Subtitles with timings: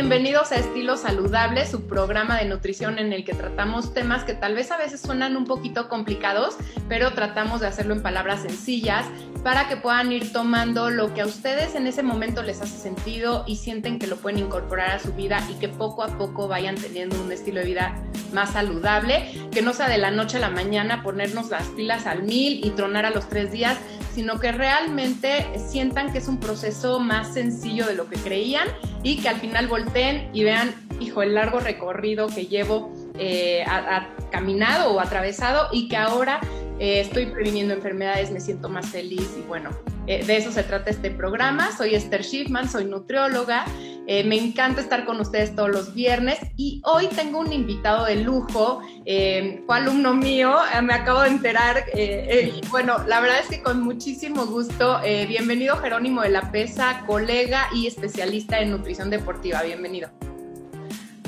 [0.00, 4.54] bienvenidos a Estilo Saludable, su programa de nutrición en el que tratamos temas que tal
[4.54, 6.56] vez a veces suenan un poquito complicados,
[6.88, 9.04] pero tratamos de hacerlo en palabras sencillas
[9.44, 13.44] para que puedan ir tomando lo que a ustedes en ese momento les hace sentido
[13.46, 16.76] y sienten que lo pueden incorporar a su vida y que poco a poco vayan
[16.76, 17.94] teniendo un estilo de vida
[18.32, 22.22] más saludable, que no sea de la noche a la mañana ponernos las pilas al
[22.22, 23.76] mil y tronar a los tres días,
[24.14, 28.66] sino que realmente sientan que es un proceso más sencillo de lo que creían
[29.02, 33.64] y que al final volteen y vean, hijo, el largo recorrido que llevo eh,
[34.30, 36.40] caminado o atravesado y que ahora
[36.78, 39.70] eh, estoy previniendo enfermedades, me siento más feliz y bueno,
[40.10, 41.70] eh, de eso se trata este programa.
[41.76, 43.64] Soy Esther Schiffman, soy nutrióloga.
[44.08, 48.16] Eh, me encanta estar con ustedes todos los viernes y hoy tengo un invitado de
[48.16, 51.84] lujo, fue alumno mío, me acabo de enterar.
[52.70, 57.86] bueno, la verdad es que con muchísimo gusto, bienvenido Jerónimo de la Pesa, colega y
[57.86, 59.62] especialista en nutrición deportiva.
[59.62, 60.10] Bienvenido.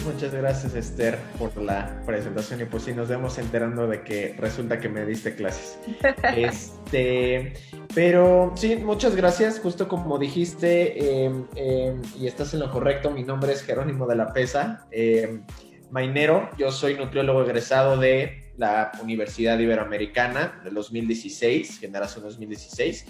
[0.05, 4.81] Muchas gracias Esther por la presentación y pues sí nos vemos enterando de que resulta
[4.81, 5.79] que me diste clases.
[6.37, 7.53] Este,
[7.95, 13.23] pero sí, muchas gracias, justo como dijiste em, em, y estás en lo correcto, mi
[13.23, 15.45] nombre es Jerónimo de la Pesa, em,
[15.91, 23.07] mainero, yo soy nutriólogo egresado de la Universidad Iberoamericana del 2016, generación 2016.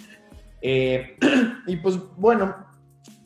[0.62, 2.66] y pues bueno,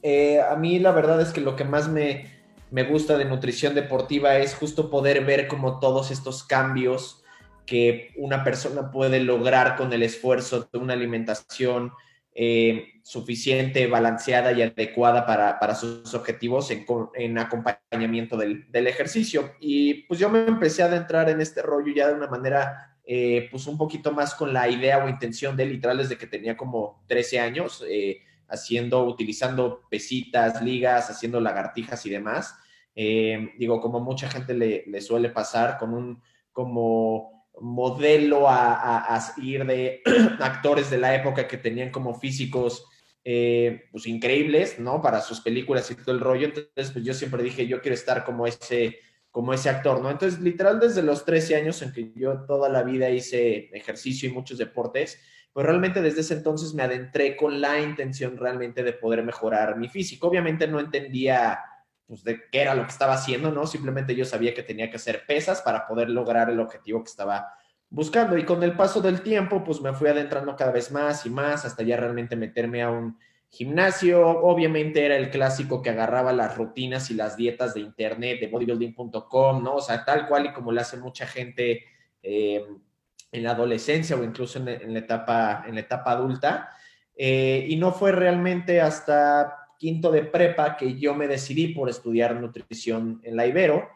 [0.03, 2.36] eh, a mí la verdad es que lo que más me
[2.71, 7.23] me gusta de nutrición deportiva es justo poder ver como todos estos cambios
[7.65, 11.93] que una persona puede lograr con el esfuerzo de una alimentación
[12.39, 19.55] eh, suficiente, balanceada y adecuada para, sus objetivos en, acompañamiento del, ejercicio.
[19.59, 23.49] Y pues yo me empecé a adentrar en este rollo ya de una manera, eh,
[23.51, 27.03] pues un poquito más con la idea o intención de literal desde que tenía como
[27.07, 27.85] 13 años.
[27.89, 32.55] Eh, haciendo, utilizando pesitas, ligas, haciendo lagartijas y demás.
[32.95, 40.03] Eh, digo, como mucha gente le, suele pasar, con un como modelo a, ir de
[40.41, 42.85] actores de la época que tenían como físicos
[43.25, 45.03] eh, pues increíbles, ¿no?
[45.03, 46.47] Para sus películas y todo el rollo.
[46.47, 48.99] Entonces, pues yo siempre dije, yo quiero estar como ese,
[49.31, 50.11] como ese actor, ¿no?
[50.11, 54.33] Entonces, literal, desde los 13 años en que yo toda la vida hice ejercicio y
[54.33, 55.21] muchos deportes,
[55.57, 59.89] pues realmente desde ese entonces me adentré con la intención realmente de poder mejorar mi
[59.89, 60.29] físico.
[60.29, 61.59] Obviamente no entendía
[62.07, 63.67] pues, de qué era lo que estaba haciendo, ¿no?
[63.67, 67.55] Simplemente yo sabía que tenía que hacer pesas para poder lograr el objetivo que estaba
[67.89, 68.37] buscando.
[68.37, 71.65] Y con el paso del tiempo, pues me fui adentrando cada vez más y más
[71.65, 73.17] hasta ya realmente meterme a un
[73.49, 74.29] gimnasio.
[74.29, 79.65] Obviamente era el clásico que agarraba las rutinas y las dietas de internet, de bodybuilding.com,
[79.65, 79.77] ¿no?
[79.77, 81.83] O sea, tal cual y como le hace mucha gente.
[82.23, 82.63] Eh,
[83.33, 86.71] en la adolescencia o incluso en, la, etapa, en la etapa adulta.
[87.17, 92.35] Eh, y no fue realmente hasta quinto de prepa que yo me decidí por estudiar
[92.37, 93.89] nutrición en la Ibero,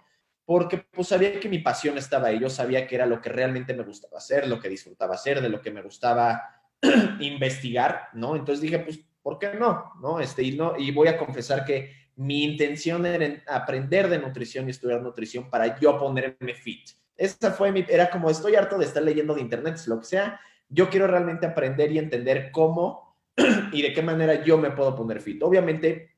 [0.44, 3.72] porque pues sabía que mi pasión estaba ahí, yo sabía que era lo que realmente
[3.72, 6.42] me gustaba hacer, lo que disfrutaba hacer, de lo que me gustaba
[7.20, 8.36] investigar, ¿no?
[8.36, 9.92] Entonces dije, pues, ¿por qué no?
[10.00, 10.20] ¿No?
[10.20, 14.70] Este, y, no, y voy a confesar que mi intención era aprender de nutrición y
[14.70, 16.90] estudiar nutrición para yo ponerme fit.
[17.20, 20.40] Esa fue mi, era como estoy harto de estar leyendo de internet, lo que sea.
[20.70, 23.14] Yo quiero realmente aprender y entender cómo
[23.72, 25.42] y de qué manera yo me puedo poner fit.
[25.42, 26.16] Obviamente,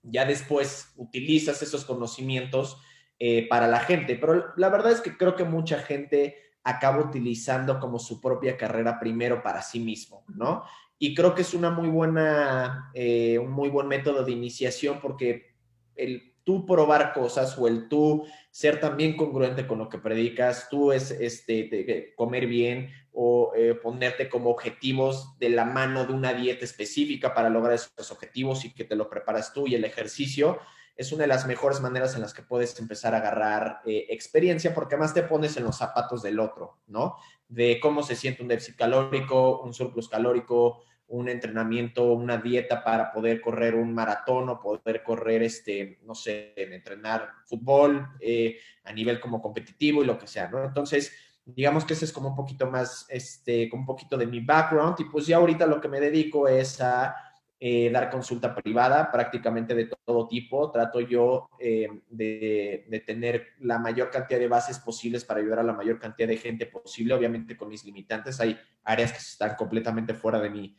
[0.00, 2.80] ya después utilizas esos conocimientos
[3.18, 7.80] eh, para la gente, pero la verdad es que creo que mucha gente acaba utilizando
[7.80, 10.62] como su propia carrera primero para sí mismo, ¿no?
[11.00, 15.56] Y creo que es una muy buena, eh, un muy buen método de iniciación porque
[15.96, 20.92] el tú probar cosas o el tú ser también congruente con lo que predicas, tú
[20.92, 26.64] es este, comer bien o eh, ponerte como objetivos de la mano de una dieta
[26.64, 30.58] específica para lograr esos objetivos y que te lo preparas tú y el ejercicio
[30.96, 34.74] es una de las mejores maneras en las que puedes empezar a agarrar eh, experiencia
[34.74, 37.16] porque además te pones en los zapatos del otro, ¿no?
[37.48, 43.12] De cómo se siente un déficit calórico, un surplus calórico, un entrenamiento, una dieta para
[43.12, 49.20] poder correr un maratón o poder correr, este, no sé, entrenar fútbol eh, a nivel
[49.20, 50.64] como competitivo y lo que sea, ¿no?
[50.64, 51.12] Entonces,
[51.44, 54.96] digamos que ese es como un poquito más, este, como un poquito de mi background
[55.00, 57.14] y pues ya ahorita lo que me dedico es a
[57.60, 60.70] eh, dar consulta privada prácticamente de todo tipo.
[60.70, 65.62] Trato yo eh, de, de, tener la mayor cantidad de bases posibles para ayudar a
[65.62, 68.40] la mayor cantidad de gente posible, obviamente con mis limitantes.
[68.40, 70.76] Hay áreas que están completamente fuera de mi,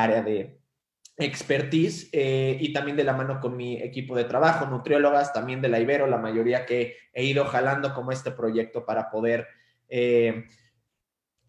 [0.00, 0.58] área de
[1.16, 5.68] expertise eh, y también de la mano con mi equipo de trabajo, nutriólogas, también de
[5.68, 9.46] la Ibero, la mayoría que he ido jalando como este proyecto para poder
[9.88, 10.46] eh,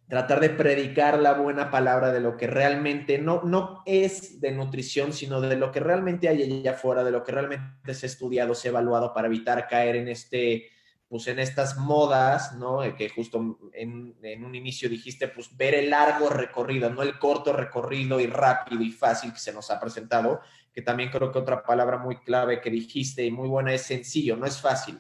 [0.10, 5.13] tratar de predicar la buena palabra de lo que realmente no, no es de nutrición,
[5.13, 8.54] sino de lo que realmente hay allá afuera, de lo que realmente se ha estudiado,
[8.54, 10.68] se ha evaluado para evitar caer en este,
[11.13, 12.80] pues en estas modas, ¿no?
[12.98, 17.54] Que justo en, en, un inicio dijiste, pues ver el largo recorrido, no el corto
[17.54, 20.42] recorrido y rápido y fácil que se nos ha presentado,
[20.74, 24.36] que también creo que otra palabra muy clave que dijiste y muy buena es sencillo,
[24.38, 25.00] no es fácil,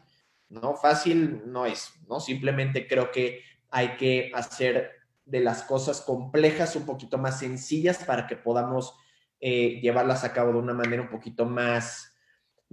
[0.49, 0.75] ¿no?
[0.75, 2.19] Fácil no es, ¿no?
[2.19, 4.91] Simplemente creo que hay que hacer
[5.25, 8.93] de las cosas complejas un poquito más sencillas para que podamos
[9.39, 12.12] eh, llevarlas a cabo de una manera un poquito más,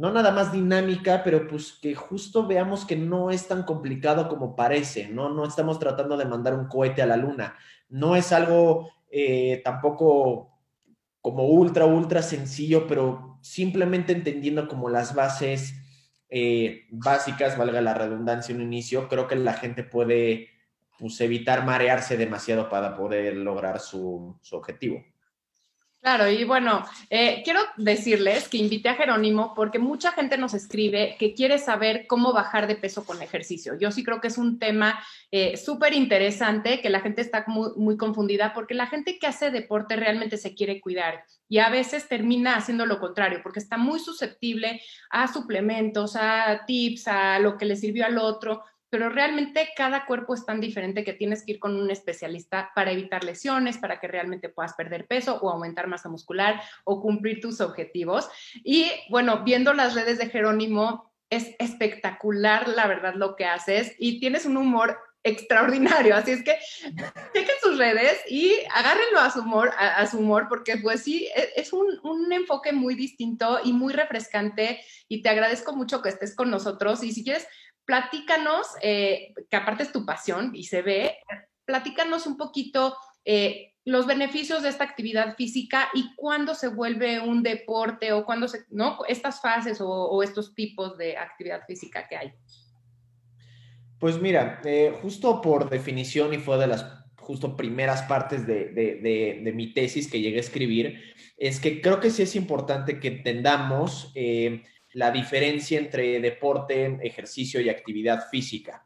[0.01, 4.57] no nada más dinámica, pero pues que justo veamos que no es tan complicado como
[4.57, 5.29] parece, ¿no?
[5.29, 7.55] No estamos tratando de mandar un cohete a la luna,
[7.91, 10.59] no es algo eh, tampoco
[11.21, 15.75] como ultra, ultra sencillo, pero simplemente entendiendo como las bases
[16.31, 20.49] eh, básicas, valga la redundancia un inicio, creo que la gente puede
[20.99, 25.05] pues, evitar marearse demasiado para poder lograr su, objetivo.
[26.03, 31.17] Claro, y bueno, eh, quiero decirles que invité a Jerónimo porque mucha gente nos escribe
[31.19, 33.75] que quiere saber cómo bajar de peso con ejercicio.
[33.79, 34.99] Yo sí creo que es un tema
[35.31, 39.51] eh, súper interesante, que la gente está muy, muy confundida porque la gente que hace
[39.51, 44.01] deporte realmente se quiere cuidar y a veces termina haciendo lo contrario porque está muy
[44.01, 44.81] susceptible
[45.11, 50.35] a suplementos, a tips, a lo que le sirvió al otro pero realmente cada cuerpo
[50.35, 54.09] es tan diferente que tienes que ir con un especialista para evitar lesiones, para que
[54.09, 58.29] realmente puedas perder peso o aumentar masa muscular o cumplir tus objetivos.
[58.65, 64.19] Y bueno, viendo las redes de Jerónimo, es espectacular la verdad lo que haces y
[64.19, 66.17] tienes un humor extraordinario.
[66.17, 70.79] Así es que chequen sus redes y agárrenlo a su humor, a, su humor porque
[70.79, 75.77] pues sí, e, es, un, un, enfoque muy distinto y muy refrescante y te agradezco
[75.77, 77.03] mucho que estés con nosotros.
[77.03, 77.47] Y si quieres,
[77.91, 81.17] platícanos, eh, que aparte es tu pasión y se ve,
[81.65, 87.43] platícanos un poquito eh, los beneficios de esta actividad física y cuándo se vuelve un
[87.43, 88.99] deporte o cuándo se, ¿no?
[89.09, 92.33] Estas fases o, estos tipos de actividad física que hay.
[93.99, 96.87] Pues mira, eh, justo por definición y fue de las
[97.19, 102.11] justo primeras partes de, de, mi tesis que llegué a escribir, es que creo que
[102.11, 104.13] sí es importante que entendamos
[104.93, 108.85] la diferencia entre deporte, ejercicio y actividad física.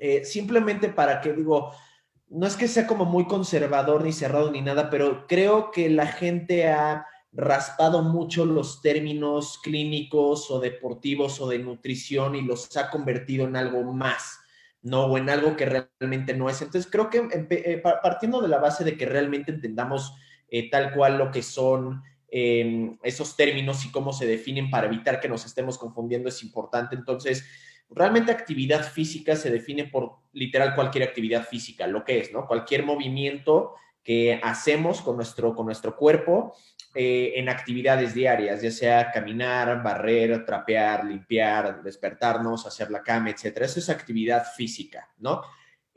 [0.00, 1.72] Eh, simplemente para que digo,
[2.28, 6.06] no es que sea como muy conservador ni cerrado ni nada, pero creo que la
[6.06, 12.90] gente ha raspado mucho los términos clínicos o deportivos o de nutrición y los ha
[12.90, 14.40] convertido en algo más,
[14.82, 15.06] ¿no?
[15.06, 16.62] O en algo que realmente no es.
[16.62, 20.14] Entonces, creo que eh, partiendo de la base de que realmente entendamos
[20.48, 25.28] eh, tal cual lo que son esos términos y cómo se definen para evitar que
[25.28, 26.94] nos estemos confundiendo es importante.
[26.94, 27.44] Entonces,
[27.90, 32.46] realmente actividad física se define por literal cualquier actividad física, lo que es, ¿no?
[32.46, 36.54] Cualquier movimiento que hacemos con nuestro, con nuestro cuerpo
[36.94, 43.66] eh, en actividades diarias, ya sea caminar, barrer, trapear, limpiar, despertarnos, hacer la cama, etcétera.
[43.66, 45.42] Eso es actividad física, ¿no?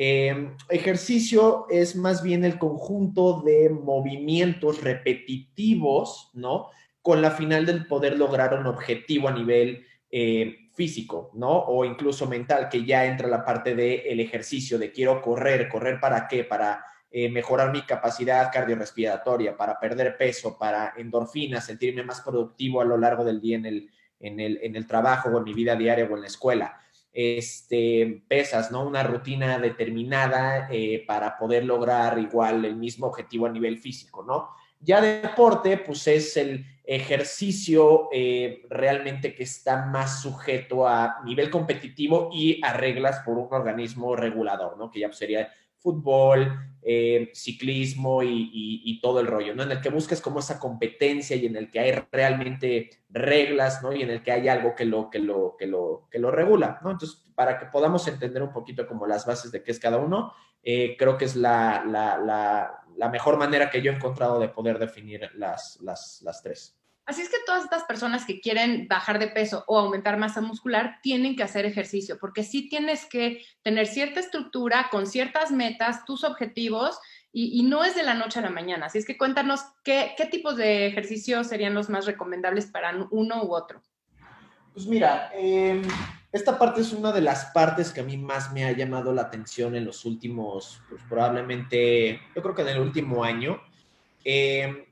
[0.03, 6.71] Em, ejercicio es más bien el conjunto de movimientos repetitivos, ¿no?
[7.03, 11.51] Con la final del poder lograr un objetivo a nivel eh, físico, ¿no?
[11.51, 16.27] O incluso mental, que ya entra la parte del ejercicio, de quiero correr, correr para
[16.27, 22.81] qué, para eh, mejorar mi capacidad cardiorrespiratoria, para perder peso, para endorfinas, sentirme más productivo
[22.81, 25.53] a lo largo del día en el, en el, en el trabajo o en mi
[25.53, 26.81] vida diaria o en la escuela
[27.13, 28.85] este, pesas, ¿no?
[28.85, 34.49] Una rutina determinada eh, para poder lograr igual el mismo objetivo a nivel físico, ¿no?
[34.79, 42.29] Ya deporte, pues es el ejercicio eh, realmente que está más sujeto a nivel competitivo
[42.33, 44.89] y a reglas por un organismo regulador, ¿no?
[44.89, 45.51] Que ya pues, sería
[45.81, 49.63] fútbol, eh, ciclismo y, todo el rollo, ¿no?
[49.63, 53.93] En el que buscas como esa competencia y en el que hay realmente reglas, ¿no?
[53.93, 56.79] Y en el que hay algo que lo, que lo, que lo, que lo regula,
[56.83, 56.91] ¿no?
[56.91, 60.33] Entonces, para que podamos entender un poquito como las bases de qué es cada uno,
[60.63, 65.29] eh, creo que es la, la, mejor manera que yo he encontrado de poder definir
[65.35, 66.80] las, las, las tres.
[67.11, 70.99] Así es que todas estas personas que quieren bajar de peso o aumentar masa muscular
[71.03, 76.23] tienen que hacer ejercicio, porque sí tienes que tener cierta estructura con ciertas metas, tus
[76.23, 76.97] objetivos,
[77.33, 78.85] y, no es de la noche a la mañana.
[78.85, 83.55] Así es que cuéntanos qué, tipos de ejercicios serían los más recomendables para uno u
[83.55, 83.81] otro.
[84.73, 85.81] Pues mira, em,
[86.31, 89.23] esta parte es una de las partes que a mí más me ha llamado la
[89.23, 93.61] atención en los últimos, pues probablemente, yo creo que en el último año.
[94.23, 94.90] Eh,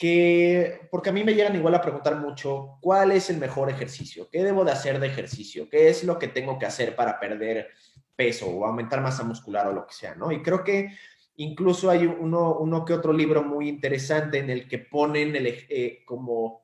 [0.00, 4.30] que, porque a mí me llegan igual a preguntar mucho, ¿cuál es el mejor ejercicio?
[4.30, 5.68] ¿Qué debo de hacer de ejercicio?
[5.68, 7.68] ¿Qué es lo que tengo que hacer para perder
[8.16, 10.32] peso o aumentar masa muscular o lo que sea, ¿no?
[10.32, 10.96] Y creo que
[11.36, 16.02] incluso hay uno, uno que otro libro muy interesante en el que ponen el, eh,
[16.06, 16.62] como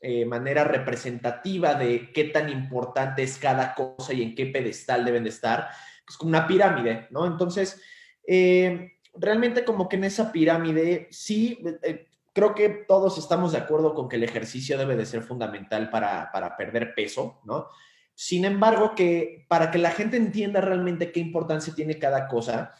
[0.00, 5.24] eh, manera representativa de qué tan importante es cada cosa y en qué pedestal deben
[5.24, 5.70] de estar,
[6.08, 7.26] es como una pirámide, ¿no?
[7.26, 7.82] Entonces,
[8.24, 11.58] eh, realmente como que en esa pirámide sí
[12.32, 16.56] creo que todos estamos de acuerdo con que el ejercicio debe de ser fundamental para,
[16.56, 17.68] perder peso, ¿no?
[18.14, 22.74] Sin embargo, que para que la gente entienda realmente qué importancia tiene cada cosa,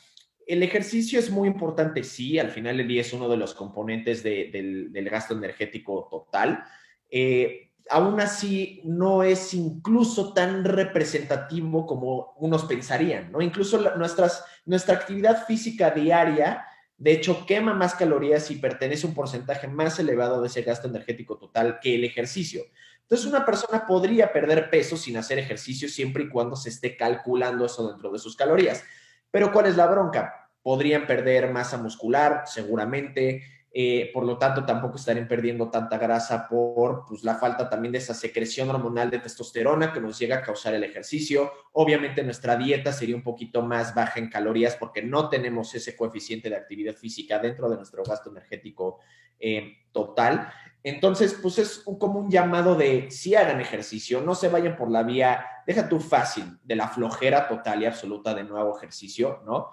[0.46, 4.22] el ejercicio es muy importante, sí, al final del día es uno de los componentes
[4.22, 6.64] del, gasto energético total.
[7.08, 13.40] Eh, aún así, no es incluso tan representativo como unos pensarían, ¿no?
[13.40, 16.64] Incluso nuestras, nuestra actividad física diaria
[17.00, 20.86] de hecho, quema más calorías y pertenece a un porcentaje más elevado de ese gasto
[20.86, 22.64] energético total que el ejercicio.
[23.00, 27.64] Entonces, una persona podría perder peso sin hacer ejercicio siempre y cuando se esté calculando
[27.64, 28.84] eso dentro de sus calorías.
[29.30, 30.50] Pero ¿cuál es la bronca?
[30.62, 37.04] Podrían perder masa muscular, seguramente, eh, por lo tanto tampoco estarían perdiendo tanta grasa por
[37.06, 40.74] pues, la falta también de esa secreción hormonal de testosterona que nos llega a causar
[40.74, 41.52] el ejercicio.
[41.72, 46.50] Obviamente nuestra dieta sería un poquito más baja en calorías porque no tenemos ese coeficiente
[46.50, 48.98] de actividad física dentro de nuestro gasto energético
[49.38, 50.52] eh, total.
[50.82, 55.02] Entonces, pues es como un llamado de si hagan ejercicio, no se vayan por la
[55.02, 59.70] vía, deja tú fácil, de la flojera total y absoluta de nuevo ejercicio, ¿no?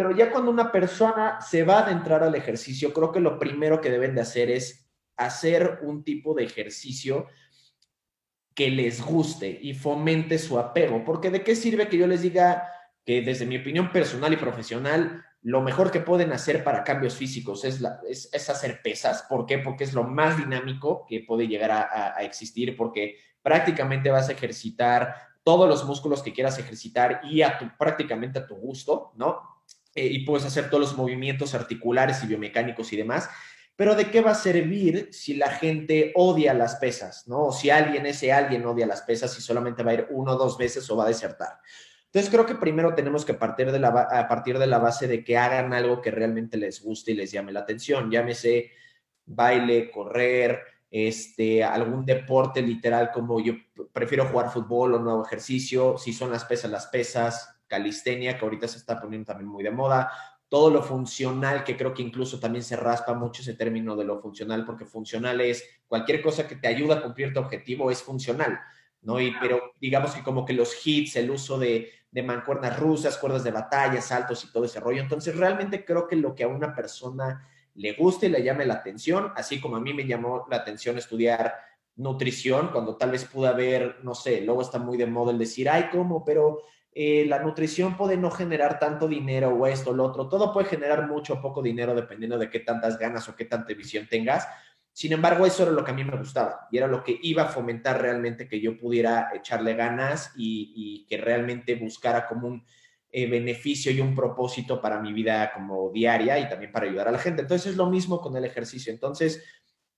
[0.00, 3.82] Pero ya cuando una persona se va a adentrar al ejercicio, creo que lo primero
[3.82, 7.26] que deben de hacer es hacer un tipo de ejercicio
[8.54, 11.04] que les guste y fomente su apego.
[11.04, 12.66] Porque de qué sirve que yo les diga
[13.04, 17.62] que desde mi opinión personal y profesional, lo mejor que pueden hacer para cambios físicos
[17.66, 17.82] es,
[18.32, 19.26] es, hacer pesas.
[19.28, 19.58] ¿Por qué?
[19.58, 24.32] Porque es lo más dinámico que puede llegar a, a existir, porque prácticamente vas a
[24.32, 29.59] ejercitar todos los músculos que quieras ejercitar y a tu, prácticamente a tu gusto, ¿no?
[29.94, 33.28] Eh, y puedes hacer todos los movimientos articulares y biomecánicos y demás.
[33.76, 37.46] Pero ¿de qué va a servir si la gente odia las pesas, ¿no?
[37.46, 40.36] O si alguien, ese alguien odia las pesas y solamente va a ir uno o
[40.36, 41.58] dos veces o va a desertar.
[42.04, 45.24] Entonces creo que primero tenemos que partir de la, a partir de la base de
[45.24, 48.10] que hagan algo que realmente les guste y les llame la atención.
[48.10, 48.72] Llámese
[49.24, 53.54] baile, correr, este, algún deporte literal como yo
[53.92, 55.96] prefiero jugar fútbol o nuevo ejercicio.
[55.98, 59.70] Si son las pesas, las pesas calistenia, que ahorita se está poniendo también muy de
[59.70, 60.10] moda,
[60.48, 64.20] todo lo funcional, que creo que incluso también se raspa mucho ese término de lo
[64.20, 68.58] funcional, porque funcional es cualquier cosa que te ayuda a cumplir tu objetivo es funcional,
[69.02, 69.20] ¿no?
[69.20, 73.44] Y, pero digamos que como que los hits, el uso de, de mancuernas rusas, cuerdas
[73.44, 75.00] de batalla, saltos y todo ese rollo.
[75.00, 78.74] Entonces, realmente creo que lo que a una persona le guste y le llame la
[78.74, 81.54] atención, así como a mí me llamó la atención estudiar
[81.94, 85.68] nutrición, cuando tal vez pude haber, no sé, luego está muy de moda el decir,
[85.68, 86.24] ay, ¿cómo?
[86.24, 86.62] Pero
[86.92, 91.06] eh, la nutrición puede no generar tanto dinero o esto lo otro, todo puede generar
[91.06, 94.46] mucho o poco dinero dependiendo de qué tantas ganas o qué tanta visión tengas.
[94.92, 97.44] Sin embargo, eso era lo que a mí me gustaba y era lo que iba
[97.44, 102.64] a fomentar realmente que yo pudiera echarle ganas y, que realmente buscara como un
[103.12, 107.12] eh, beneficio y un propósito para mi vida como diaria y también para ayudar a
[107.12, 107.42] la gente.
[107.42, 108.92] Entonces es lo mismo con el ejercicio.
[108.92, 109.44] Entonces,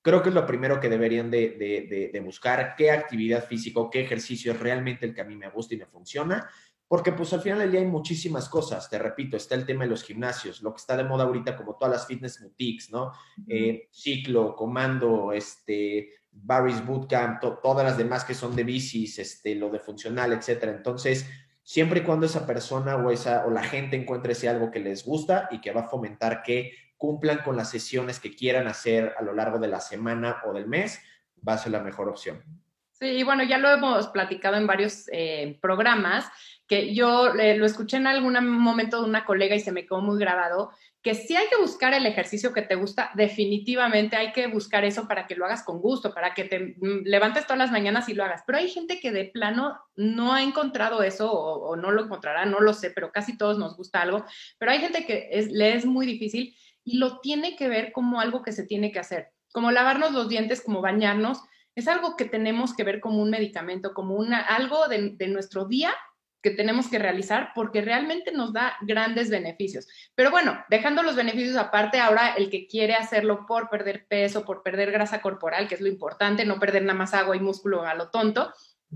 [0.03, 4.53] creo que es lo primero que deberían de, de buscar, qué actividad física, qué ejercicio
[4.53, 6.51] es realmente el que a mí me gusta y me funciona
[6.93, 9.89] porque pues al final del día hay muchísimas cosas, te repito, está el tema de
[9.89, 13.15] los gimnasios, lo que está de moda ahorita como todas las fitness boutiques, ¿no?
[13.49, 19.71] Eh, ciclo, comando, este, Barry's Bootcamp, todas las demás que son de bicis, este, lo
[19.71, 20.73] de funcional, etcétera.
[20.73, 21.27] Entonces,
[21.63, 25.03] siempre y cuando esa persona o, esa, o la gente encuentre ese algo que les
[25.03, 29.23] gusta y que va a fomentar que cumplan con las sesiones que quieran hacer a
[29.23, 31.01] lo largo de la semana o del mes,
[31.49, 32.45] va a ser la mejor opción.
[33.03, 36.31] Sí, y bueno, ya lo hemos platicado en varios eh, programas,
[36.67, 40.01] que yo eh, lo escuché en algún momento de una colega y se me quedó
[40.01, 40.71] muy grabado,
[41.03, 45.09] que si hay que buscar el ejercicio que te gusta, definitivamente hay que buscar eso
[45.09, 48.15] para que lo hagas con gusto, para que te mm, levantes todas las mañanas y
[48.15, 48.43] lo hagas.
[48.47, 52.61] Pero hay gente que de plano no ha encontrado eso o, no lo encontrará, no
[52.61, 54.25] lo sé, pero casi todos nos gusta algo.
[54.59, 58.43] Pero hay gente que le es muy difícil y lo tiene que ver como algo
[58.43, 61.43] que se tiene que hacer, como lavarnos los dientes, como bañarnos.
[61.75, 65.93] Es algo que tenemos que ver como un medicamento, como una, algo de nuestro día
[66.43, 69.87] que tenemos que realizar porque realmente nos da grandes beneficios.
[70.15, 74.63] Pero bueno, dejando los beneficios aparte, ahora el que quiere hacerlo por perder peso, por
[74.63, 77.95] perder grasa corporal, que es lo importante, no perder nada más agua y músculo a
[77.95, 78.53] lo tonto,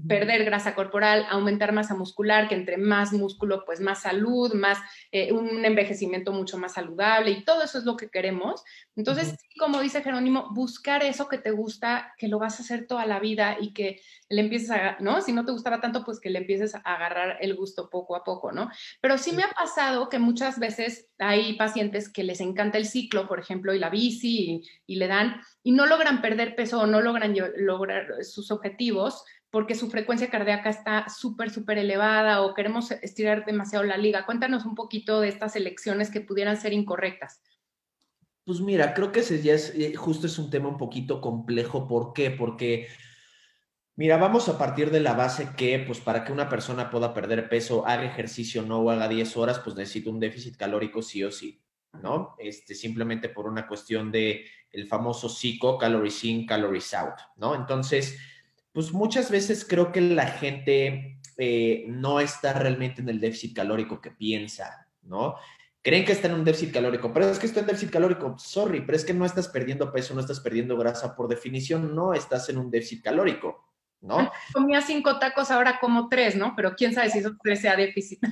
[0.07, 4.79] perder grasa corporal, aumentar masa muscular, que entre más músculo, pues más salud, más
[5.11, 8.63] eh, un envejecimiento mucho más saludable y todo eso es lo que queremos.
[8.95, 13.07] Entonces, como dice Jerónimo, buscar eso que te gusta, que lo vas a hacer toda
[13.07, 15.21] la vida y que le empieces a, ¿no?
[15.21, 18.25] Si no te gustaba tanto, pues que le empieces a agarrar el gusto poco a
[18.25, 18.71] poco, ¿no?
[19.01, 23.27] Pero sí me ha pasado que muchas veces hay pacientes que les encanta el ciclo,
[23.29, 27.01] por ejemplo, y la bici y, le dan, y no logran perder peso o no
[27.01, 33.45] logran lograr sus objetivos porque su frecuencia cardíaca está súper, súper elevada o queremos estirar
[33.45, 34.27] demasiado la liga.
[34.27, 37.41] Cuéntanos un poquito de estas elecciones que pudieran ser incorrectas.
[38.45, 41.89] Pues mira, creo que ese ya es, eh, justo es un tema un poquito complejo.
[41.89, 42.31] ¿Por qué?
[42.31, 42.89] Porque,
[43.97, 47.49] mira, vamos a partir de la base que, pues para que una persona pueda perder
[47.49, 51.33] peso, haga ejercicio no o haga 10 horas, pues necesita un déficit calórico sí o
[51.33, 51.61] sí,
[52.01, 52.37] ¿no?
[52.39, 57.55] Este, simplemente por una cuestión de el famoso psico, calories in, calories out, ¿no?
[57.55, 58.17] Entonces,
[58.77, 64.03] pues muchas veces creo que la gente eh, no está realmente en el déficit calórico
[64.03, 65.37] que piensa, ¿no?
[65.81, 68.83] Creen que está en un déficit calórico, pero es que está en déficit calórico, sorry,
[68.83, 72.51] pero es que no estás perdiendo peso, no estás perdiendo grasa, por definición no estás
[72.51, 73.65] en un déficit calórico,
[74.03, 74.31] ¿no?
[74.53, 76.53] Comía cinco tacos, ahora como tres, ¿no?
[76.55, 78.23] Pero quién sabe si eso tres sea déficit.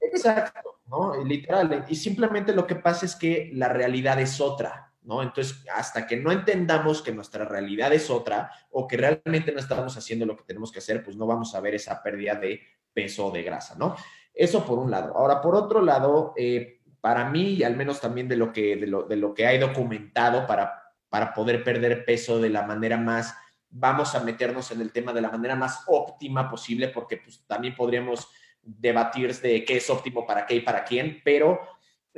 [0.00, 1.24] Exacto, ¿no?
[1.24, 5.22] Literal, y simplemente lo que pasa es que la realidad es otra, ¿no?
[5.22, 9.96] Entonces, hasta que no entendamos que nuestra realidad es otra o que realmente no estamos
[9.96, 12.60] haciendo lo que tenemos que hacer, pues no vamos a ver esa pérdida de
[12.92, 13.96] peso o de grasa, ¿no?
[14.34, 15.16] Eso por un lado.
[15.16, 18.86] Ahora, por otro lado, eh, para mí, y al menos también de lo que, de
[18.86, 23.34] lo, de lo que hay documentado para, para poder perder peso de la manera más,
[23.70, 27.74] vamos a meternos en el tema de la manera más óptima posible, porque pues también
[27.74, 28.28] podríamos
[28.60, 31.60] debatir de qué es óptimo para qué y para quién, pero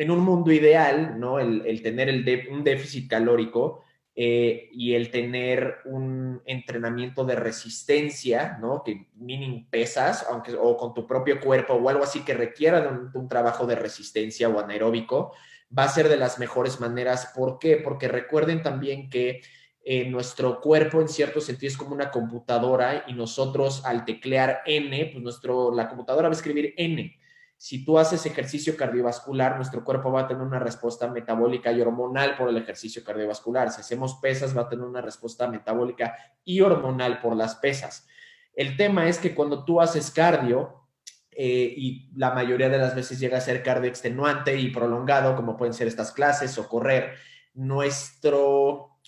[0.00, 1.38] en un mundo ideal, ¿no?
[1.38, 2.09] El, tener
[2.50, 3.83] un déficit calórico
[4.16, 8.83] eh, y el tener un entrenamiento de resistencia, ¿no?
[8.83, 13.19] Que meaning pesas, aunque o con tu propio cuerpo o algo así que requiera de
[13.19, 15.35] un, trabajo de resistencia o anaeróbico,
[15.78, 17.35] va a ser de las mejores maneras.
[17.37, 17.76] ¿Por qué?
[17.76, 19.42] Porque recuerden también que
[19.85, 25.11] eh, nuestro cuerpo en cierto sentido es como una computadora y nosotros al teclear N,
[25.12, 27.19] pues nuestro, la computadora va a escribir N
[27.62, 32.34] si tú haces ejercicio cardiovascular, nuestro cuerpo va a tener una respuesta metabólica y hormonal
[32.34, 33.70] por el ejercicio cardiovascular.
[33.70, 38.08] Si hacemos pesas, va a tener una respuesta metabólica y hormonal por las pesas.
[38.54, 40.86] El tema es que cuando tú haces cardio,
[41.32, 45.58] eh, y la mayoría de las veces llega a ser cardio extenuante y prolongado, como
[45.58, 47.12] pueden ser estas clases o correr,
[47.52, 49.00] nuestro,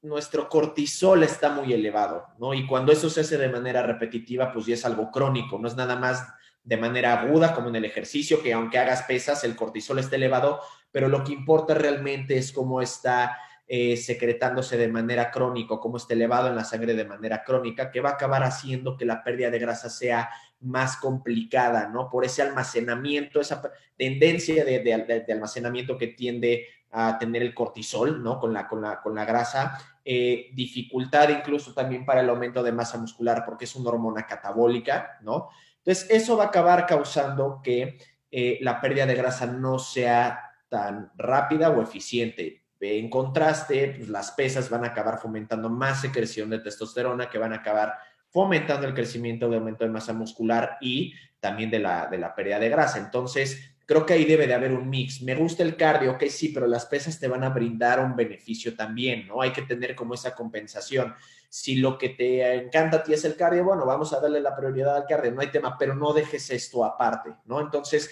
[0.00, 2.52] nuestro cortisol está muy elevado, ¿no?
[2.52, 5.76] Y cuando eso se hace de manera repetitiva, pues ya es algo crónico, no es
[5.76, 6.26] nada más
[6.64, 10.60] de manera aguda, como en el ejercicio, que aunque hagas pesas, el cortisol está elevado,
[10.90, 16.14] pero lo que importa realmente es cómo está eh, secretándose de manera crónica, cómo está
[16.14, 19.50] elevado en la sangre de manera crónica, que va a acabar haciendo que la pérdida
[19.50, 20.28] de grasa sea
[20.60, 22.10] más complicada, ¿no?
[22.10, 23.62] Por ese almacenamiento, esa
[23.96, 28.38] tendencia de, almacenamiento que tiende a tener el cortisol, ¿no?
[28.38, 32.72] Con la, con la, con la grasa, eh, dificultad incluso también para el aumento de
[32.72, 35.48] masa muscular, porque es una hormona catabólica, ¿no?
[35.84, 37.98] Entonces, eso va a acabar causando que
[38.30, 42.64] eh, la pérdida de grasa no sea tan rápida o eficiente.
[42.80, 47.52] En contraste, pues, las pesas van a acabar fomentando más secreción de testosterona, que van
[47.52, 47.94] a acabar
[48.30, 52.58] fomentando el crecimiento de aumento de masa muscular y también de la, de la pérdida
[52.58, 52.98] de grasa.
[52.98, 55.22] Entonces, Creo que ahí debe de haber un mix.
[55.22, 58.74] Me gusta el cardio, ok, sí, pero las pesas te van a brindar un beneficio
[58.74, 59.42] también, ¿no?
[59.42, 61.14] Hay que tener como esa compensación.
[61.52, 64.56] Si lo que te encanta a ti es el cardio, bueno, vamos a darle la
[64.56, 67.60] prioridad al cardio, no hay tema, pero no dejes esto aparte, ¿no?
[67.60, 68.10] Entonces,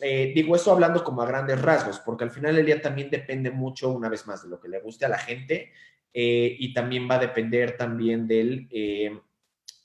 [0.00, 3.50] eh, digo esto hablando como a grandes rasgos, porque al final del día también depende
[3.50, 5.72] mucho, una vez más, de lo que le guste a la gente
[6.12, 9.18] eh, y también va a depender también del, eh,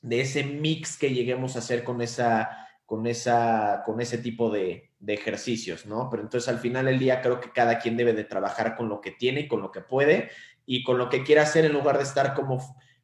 [0.01, 2.49] de ese mix que lleguemos a hacer con esa
[2.85, 6.09] con, esa, con ese tipo de, ejercicios, ¿no?
[6.09, 8.99] Pero entonces al final del día creo que cada quien debe de trabajar con lo
[8.99, 10.31] que tiene, con lo que puede
[10.65, 12.59] y con lo que quiera hacer en lugar de estar como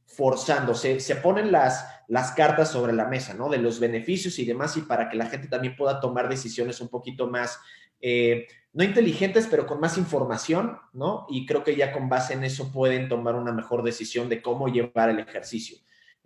[0.06, 1.00] forzándose.
[1.00, 3.50] Se ponen las, las cartas sobre la mesa, ¿no?
[3.50, 6.90] De los beneficios y demás y para que la gente también pueda tomar decisiones un
[6.90, 7.60] poquito más,
[8.02, 11.26] eh, no inteligentes, pero con más información, ¿no?
[11.30, 14.68] Y creo que ya con base en eso pueden tomar una mejor decisión de cómo
[14.68, 15.78] llevar el ejercicio.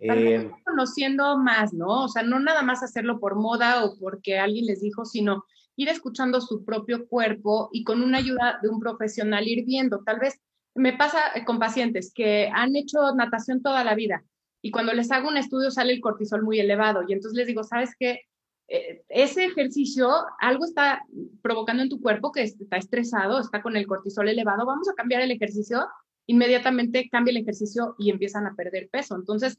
[0.02, 2.04] Eh, conociendo más, ¿no?
[2.04, 5.44] O sea, no nada más hacerlo por moda o porque alguien les dijo, sino
[5.76, 10.02] ir escuchando su propio cuerpo y con una ayuda de un profesional ir viendo.
[10.04, 10.40] Tal vez
[10.80, 14.24] me pasa eh, con pacientes que han hecho natación toda la vida
[14.62, 17.62] y cuando les hago un estudio sale el cortisol muy elevado y entonces les digo,
[17.64, 18.22] ¿sabes qué?
[18.68, 21.02] Eh, ese ejercicio, algo está
[21.42, 25.22] provocando en tu cuerpo que está estresado, está con el cortisol elevado, vamos a cambiar
[25.22, 25.86] el ejercicio,
[26.26, 29.16] inmediatamente cambia el ejercicio y empiezan a perder peso.
[29.16, 29.58] Entonces,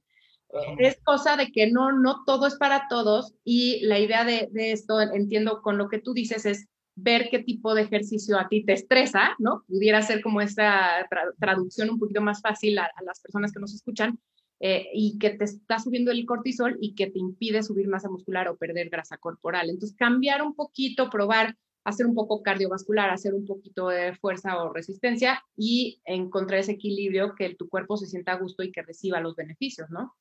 [0.80, 5.00] es cosa de que no, no todo es para todos y la idea de, esto,
[5.02, 8.74] entiendo con lo que tú dices, es ver qué tipo de ejercicio a ti te
[8.74, 9.64] estresa, ¿no?
[9.68, 11.08] Pudiera ser como esta
[11.40, 14.20] traducción un poquito más fácil a, las personas que nos escuchan
[14.60, 18.48] eh, y que te está subiendo el cortisol y que te impide subir masa muscular
[18.48, 19.70] o perder grasa corporal.
[19.70, 24.72] Entonces, cambiar un poquito, probar hacer un poco cardiovascular, hacer un poquito de fuerza o
[24.72, 29.20] resistencia y encontrar ese equilibrio que tu cuerpo se sienta a gusto y que reciba
[29.20, 30.16] los beneficios, ¿no?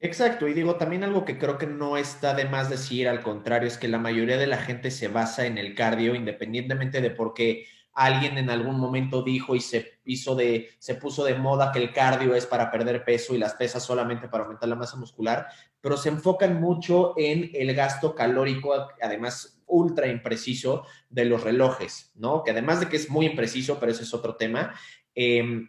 [0.00, 3.66] Exacto, y digo, también algo que creo que no está de más decir, al contrario,
[3.66, 7.34] es que la mayoría de la gente se basa en el cardio, independientemente de por
[7.34, 11.80] qué alguien en algún momento dijo y se hizo de, se puso de moda que
[11.80, 15.48] el cardio es para perder peso y las pesas solamente para aumentar la masa muscular,
[15.80, 22.44] pero se enfocan mucho en el gasto calórico, además ultra impreciso de los relojes, ¿no?
[22.44, 24.74] Que además de que es muy impreciso, pero ese es otro tema,
[25.16, 25.68] em,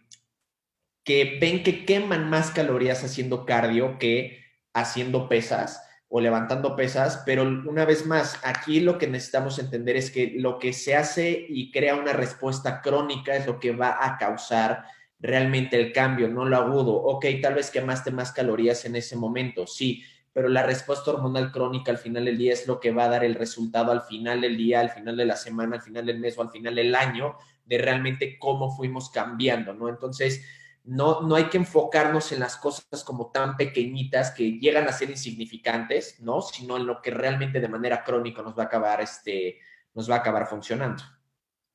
[1.10, 7.42] que ven que queman más calorías haciendo cardio que haciendo pesas o levantando pesas, pero
[7.42, 11.72] una vez más, aquí lo que necesitamos entender es que lo que se hace y
[11.72, 14.84] crea una respuesta crónica es lo que va a causar
[15.18, 16.94] realmente el cambio, no lo agudo.
[16.94, 21.90] Ok, tal vez quemaste más calorías en ese momento, sí, pero la respuesta hormonal crónica
[21.90, 24.56] al final del día es lo que va a dar el resultado al final del
[24.56, 27.34] día, al final de la semana, al final del mes o al final del año
[27.64, 29.88] de realmente cómo fuimos cambiando, ¿no?
[29.88, 30.44] Entonces,
[30.84, 35.10] no, no hay que enfocarnos en las cosas como tan pequeñitas que llegan a ser
[35.10, 36.40] insignificantes, ¿no?
[36.40, 39.58] Sino en lo que realmente de manera crónica nos va a acabar, este,
[39.94, 41.02] nos va a acabar funcionando.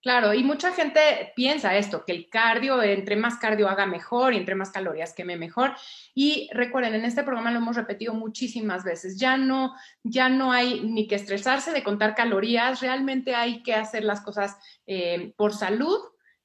[0.06, 4.38] Claro, y mucha gente piensa esto, que el cardio, entre más cardio haga mejor y
[4.38, 5.74] entre más calorías queme mejor.
[6.14, 10.82] Y recuerden, en este programa lo hemos repetido muchísimas veces, ya no, ya no hay
[10.82, 16.00] ni que estresarse de contar calorías, realmente hay que hacer las cosas eh, por salud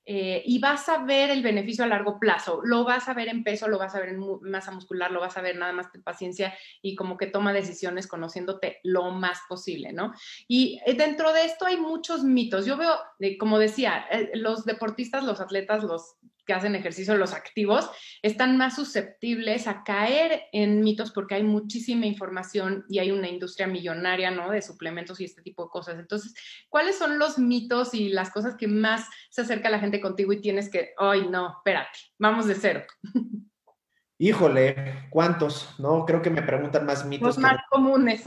[0.07, 2.61] eh, y vas a ver el beneficio a largo plazo.
[2.65, 5.37] Lo vas a ver en peso, lo vas a ver en masa muscular, lo vas
[5.37, 9.93] a ver nada más de paciencia y como que toma decisiones conociéndote lo más posible,
[9.93, 10.13] ¿no?
[10.49, 12.67] Y eh, dentro de esto hay muchos mitos.
[12.67, 12.95] Yo veo,
[13.39, 16.17] como decía, eh, los deportistas, los atletas, los
[16.51, 17.89] que hacen ejercicio, los activos,
[18.23, 23.69] están más susceptibles a caer en mitos porque hay muchísima información y hay una industria
[23.69, 24.51] millonaria, ¿no?
[24.51, 26.01] De suplementos y este tipo de cosas.
[26.01, 26.35] Entonces,
[26.69, 30.33] ¿cuáles son los mitos y las cosas que más se acerca a la gente contigo
[30.33, 32.83] y tienes que, ay, no, espérate, vamos de cero?
[34.19, 35.79] Híjole, ¿cuántos?
[35.79, 37.29] No, creo que me preguntan más mitos.
[37.29, 38.25] Los más comunes.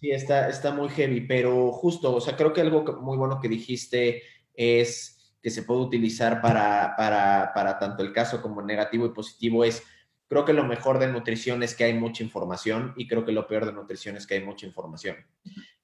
[0.00, 3.50] sí, está, está muy heavy, pero justo, o sea, creo que algo muy bueno que
[3.50, 4.22] dijiste
[4.54, 9.82] es que se puede utilizar para, para, tanto el caso como negativo y positivo es,
[10.26, 13.46] creo que lo mejor de nutrición es que hay mucha información y creo que lo
[13.46, 15.16] peor de nutrición es que hay mucha información.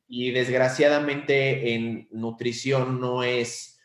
[0.07, 3.81] Y desgraciadamente en nutrición no es,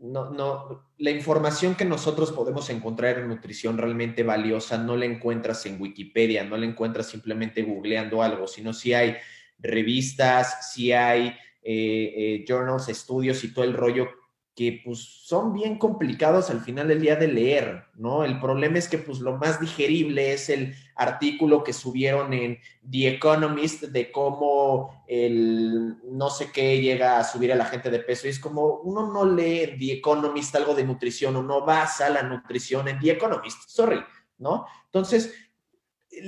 [0.00, 5.64] no, no, la información que nosotros podemos encontrar en nutrición realmente valiosa no la encuentras
[5.66, 9.16] en Wikipedia, no la encuentras simplemente googleando algo, sino si hay
[9.58, 11.28] revistas, si hay
[11.62, 14.08] eh, eh, journals, estudios y todo el rollo
[14.54, 18.24] que pues son bien complicados al final del día de leer, ¿no?
[18.24, 23.08] El problema es que pues lo más digerible es el artículo que subieron en The
[23.08, 28.28] Economist de cómo el no sé qué llega a subir a la gente de peso
[28.28, 32.22] y es como uno no lee The Economist algo de nutrición o no basa la
[32.22, 33.98] nutrición en The Economist, sorry,
[34.38, 34.66] ¿no?
[34.84, 35.34] Entonces,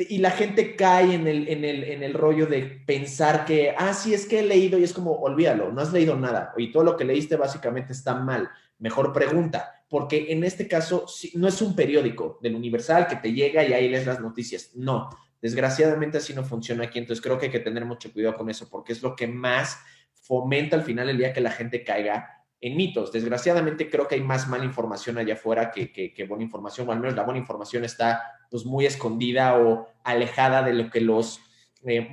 [0.08, 3.94] y la gente cae en el, en, el, en el rollo de pensar que, ah,
[3.94, 6.84] sí, es que he leído y es como, olvídalo, no has leído nada y todo
[6.84, 8.50] lo que leíste básicamente está mal.
[8.78, 13.64] Mejor pregunta, porque en este caso no es un periódico del Universal que te llega
[13.64, 14.72] y ahí lees las noticias.
[14.74, 15.08] No,
[15.40, 18.68] desgraciadamente así no funciona aquí, entonces creo que hay que tener mucho cuidado con eso
[18.68, 19.78] porque es lo que más
[20.12, 23.12] fomenta al final el día que la gente caiga en mitos.
[23.12, 27.16] Desgraciadamente creo que hay más mala información allá afuera que, buena información, o al menos
[27.16, 31.40] la buena información está pues muy escondida o alejada de lo que los,
[31.84, 32.08] eh,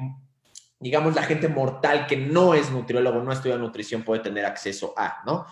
[0.79, 5.21] digamos, la gente mortal que no es nutriólogo, no estudia nutrición puede tener acceso a,
[5.25, 5.45] ¿no?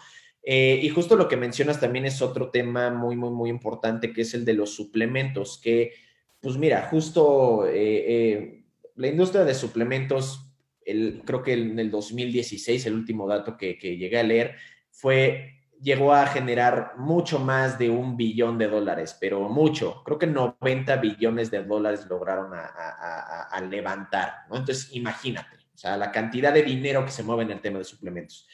[0.43, 4.21] Eh, y justo lo que mencionas también es otro tema muy, muy, muy importante, que
[4.21, 5.93] es el de los suplementos, que,
[6.41, 8.63] pues mira, justo eh,
[8.95, 10.47] la industria de suplementos,
[10.84, 14.56] el, creo que en el 2016, el último dato que, que llegué a leer,
[14.91, 20.27] fue, llegó a generar mucho más de un billón de dólares, pero mucho, creo que
[20.27, 24.58] 90 billones de dólares lograron a, levantar, ¿no?
[24.58, 27.84] Entonces, imagínate, o sea, la cantidad de dinero que se mueve en el tema de
[27.86, 28.47] suplementos.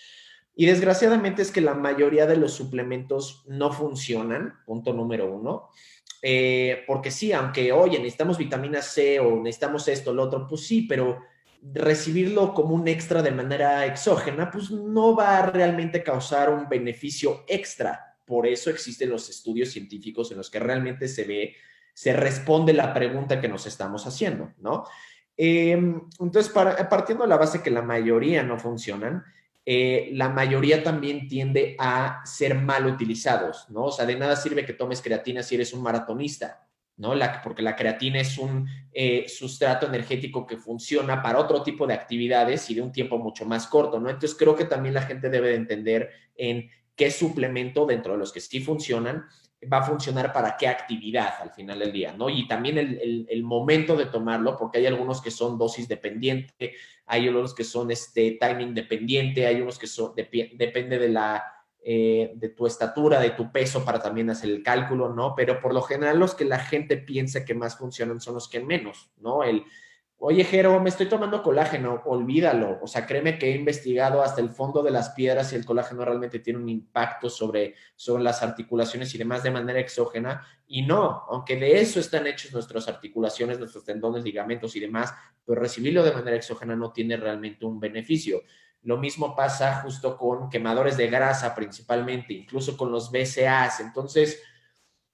[0.59, 5.69] Y desgraciadamente es que la mayoría de los suplementos no funcionan, punto número uno.
[6.21, 10.81] Eh, porque sí, aunque, oye, necesitamos vitamina C o necesitamos esto, lo otro, pues sí,
[10.81, 11.19] pero
[11.73, 17.43] recibirlo como un extra de manera exógena, pues no va a realmente causar un beneficio
[17.47, 18.17] extra.
[18.25, 21.55] Por eso existen los estudios científicos en los que realmente se ve
[21.97, 24.83] se responde la pregunta que nos estamos haciendo, ¿no?
[25.35, 29.23] Em, entonces, partiendo de la base que la mayoría no funcionan,
[29.65, 33.85] eh, la mayoría también tiende a ser mal utilizados, ¿no?
[33.85, 36.66] O sea, de nada sirve que tomes creatina si eres un maratonista,
[36.97, 37.15] ¿no?
[37.15, 41.93] La, porque la creatina es un eh, sustrato energético que funciona para otro tipo de
[41.93, 44.09] actividades y de un tiempo mucho más corto, ¿no?
[44.09, 48.33] Entonces creo que también la gente debe de entender en qué suplemento dentro de los
[48.33, 49.25] que sí funcionan
[49.71, 52.29] va a funcionar para qué actividad al final del día, ¿no?
[52.29, 56.75] Y también el, momento de tomarlo, porque hay algunos que son dosis dependiente,
[57.07, 61.43] hay otros que son este timing dependiente, hay unos que son, depende de la,
[61.89, 65.33] eh, de tu estatura, de tu peso para también hacer el cálculo, ¿no?
[65.37, 68.59] Pero por lo general los que la gente piensa que más funcionan son los que
[68.59, 69.41] menos, ¿no?
[69.41, 69.63] El,
[70.19, 72.79] Oye, Jero, me estoy tomando colágeno, olvídalo.
[72.81, 76.03] O sea, créeme que he investigado hasta el fondo de las piedras y el colágeno
[76.03, 80.45] realmente tiene un impacto sobre, sobre las articulaciones y demás de manera exógena.
[80.67, 85.13] Y no, aunque de eso están hechos nuestras articulaciones, nuestros tendones, ligamentos y demás,
[85.45, 88.41] pues recibirlo de manera exógena no tiene realmente un beneficio.
[88.83, 93.79] Lo mismo pasa justo con quemadores de grasa principalmente, incluso con los BCAs.
[93.81, 94.41] Entonces,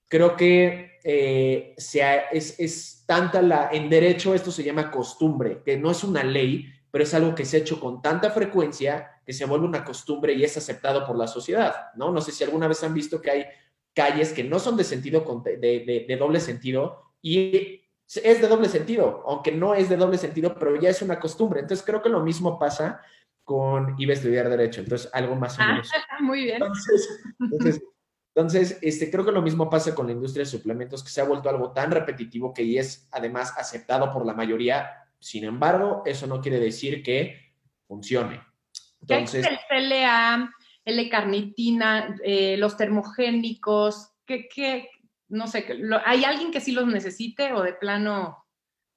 [0.08, 5.92] creo que eh, es, es, tanta la, en derecho esto se llama costumbre, que no
[5.92, 9.46] es una ley, pero es algo que se ha hecho con tanta frecuencia que se
[9.46, 12.12] vuelve una costumbre y es aceptado por la sociedad, ¿no?
[12.12, 13.46] No sé si alguna vez han visto que hay
[13.94, 19.52] calles que no son de sentido, de doble sentido y es de doble sentido, aunque
[19.52, 21.62] no es de doble sentido, pero ya es una costumbre.
[21.62, 23.02] Entonces creo que lo mismo pasa
[23.44, 25.90] con iba a estudiar derecho, entonces algo más o ah, menos.
[26.22, 26.62] muy bien.
[27.40, 27.82] entonces
[28.36, 31.26] entonces, este, creo que lo mismo pasa con la industria de suplementos, que se ha
[31.26, 34.90] vuelto algo tan repetitivo que es además aceptado por la mayoría.
[35.20, 37.54] Sin embargo, eso no quiere decir que
[37.88, 38.42] funcione.
[39.02, 40.52] Entonces, ¿Qué el CLA,
[40.84, 44.14] L-carnitina, eh, los termogénicos?
[44.26, 44.90] ¿Qué,
[45.28, 45.68] no sé,
[46.04, 48.43] ¿hay alguien que sí los necesite o de plano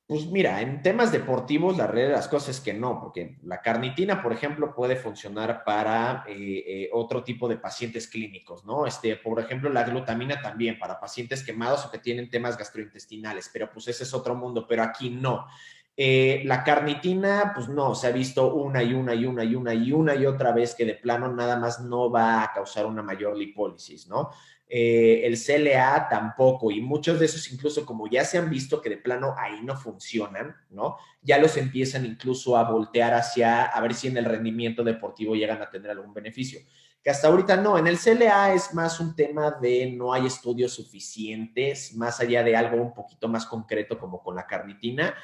[0.07, 3.61] pues mira, en temas deportivos la realidad de las cosas es que no, porque la
[3.61, 8.87] carnitina, por ejemplo, puede funcionar para eh, eh, otro tipo de pacientes clínicos, ¿no?
[8.87, 13.69] Este, por ejemplo, la glutamina también para pacientes quemados o que tienen temas gastrointestinales, pero
[13.69, 15.47] pues ese es otro mundo, pero aquí no.
[15.97, 19.75] Eh, la carnitina, pues no, se ha visto una y una y una y una
[19.75, 23.03] y una y otra vez que de plano nada más no va a causar una
[23.03, 24.31] mayor lipólisis, ¿no?
[24.69, 28.91] Eh, el CLA tampoco, y muchos de esos incluso como ya se han visto que
[28.91, 30.97] de plano ahí no funcionan, ¿no?
[31.23, 35.63] Ya los empiezan incluso a voltear hacia a ver si en el rendimiento deportivo llegan
[35.63, 36.61] a tener algún beneficio.
[37.01, 40.73] Que hasta ahorita no, en el CLA es más un tema de no hay estudios
[40.73, 45.15] suficientes, más allá de algo un poquito más concreto como con la carnitina,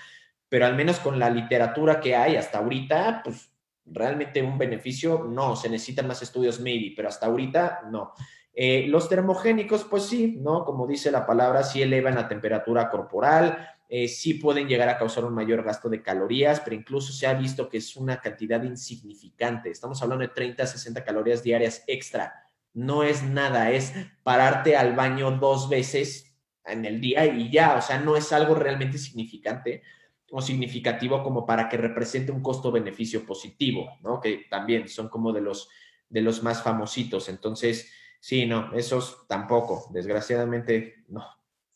[0.49, 3.51] pero al menos con la literatura que hay hasta ahorita, pues
[3.85, 8.13] realmente un beneficio no, se necesitan más estudios maybe, pero hasta ahorita no.
[8.55, 10.65] Eh, los termogénicos, pues sí, ¿no?
[10.65, 15.25] Como dice la palabra, sí elevan la temperatura corporal, eh, sí pueden llegar a causar
[15.25, 19.71] un mayor gasto de calorías, pero incluso se ha visto que es una cantidad insignificante.
[19.71, 22.33] Estamos hablando de 30 a 60 calorías diarias extra.
[22.75, 26.35] No es nada, es pararte al baño dos veces
[26.65, 29.83] en el día y ya, o sea, no es algo realmente significante
[30.31, 34.21] o significativo como para que represente un costo-beneficio positivo, ¿no?
[34.21, 35.69] Que también son como de los,
[36.09, 37.29] de los más famositos.
[37.29, 41.27] Entonces, Sí, no, esos tampoco, desgraciadamente no.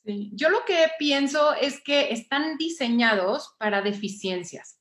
[0.05, 0.31] Sí.
[0.33, 4.79] Yo lo que pienso es que están diseñados para deficiencias.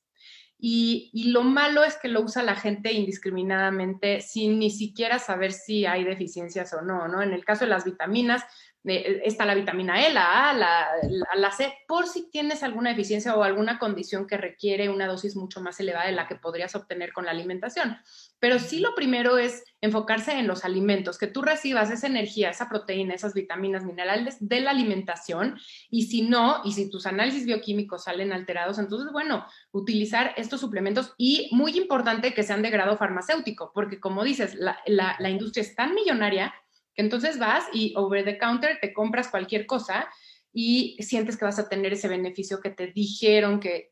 [0.60, 5.54] Y, y, lo malo es que lo usa la gente indiscriminadamente sin ni siquiera saber
[5.54, 7.24] si hay deficiencias o no, ¿no?
[7.24, 8.44] En el caso de las vitaminas,
[8.86, 10.88] está la vitamina E, la A, la,
[11.36, 15.62] la, C, por si tienes alguna deficiencia o alguna condición que requiere una dosis mucho
[15.62, 17.98] más elevada de la que podrías obtener con la alimentación.
[18.40, 22.70] Pero sí lo primero es enfocarse en los alimentos, que tú recibas esa energía, esa
[22.70, 28.04] proteína, esas vitaminas, minerales de la alimentación y si no, y si tus análisis bioquímicos
[28.04, 33.72] salen alterados, entonces, bueno, utilizar estos suplementos y muy importante que sean de grado farmacéutico,
[33.74, 36.54] porque como dices, la, la, la industria es tan millonaria
[36.96, 40.10] que entonces vas y over the counter te compras cualquier cosa
[40.54, 43.92] y sientes que vas a tener ese beneficio que te dijeron que,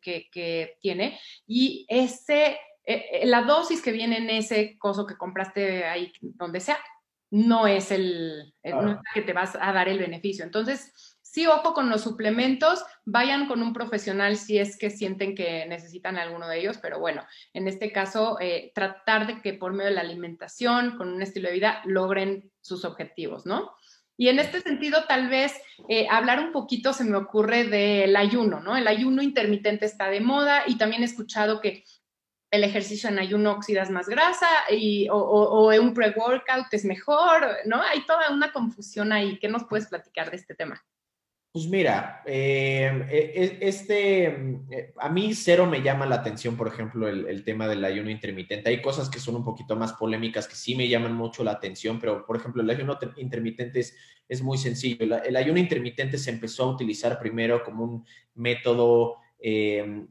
[0.79, 1.19] tiene.
[1.45, 6.61] Y ese, eh, eh, la dosis que viene en ese coso que compraste ahí, donde
[6.61, 6.77] sea,
[7.31, 10.45] no es el, el que te vas a dar el beneficio.
[10.45, 15.65] Entonces, sí, ojo con los suplementos, vayan con un profesional si es que sienten que
[15.65, 19.89] necesitan alguno de ellos, pero bueno, en este caso, eh, tratar de que por medio
[19.89, 23.71] de la alimentación, con un estilo de vida, logren sus objetivos, ¿no?
[24.15, 28.59] Y en este sentido, tal vez eh, hablar un poquito se me ocurre del ayuno,
[28.59, 28.77] ¿no?
[28.77, 31.83] El ayuno intermitente está de moda y también he escuchado que
[32.51, 37.57] el ejercicio en ayuno oxidas más grasa y, o, o, o un pre-workout es mejor,
[37.65, 37.81] ¿no?
[37.81, 39.39] Hay toda una confusión ahí.
[39.39, 40.85] ¿Qué nos puedes platicar de este tema?
[41.53, 43.17] Pues mira, eh, e,
[43.61, 44.25] e, este,
[44.71, 48.69] eh, a mí cero me llama la atención, por ejemplo, el, tema del ayuno intermitente.
[48.69, 51.99] Hay cosas que son un poquito más polémicas que sí me llaman mucho la atención,
[51.99, 53.81] pero por ejemplo, el ayuno intermitente
[54.27, 54.97] es, muy sencillo.
[55.23, 60.07] El, ayuno intermitente se empezó a utilizar primero como un método, eh,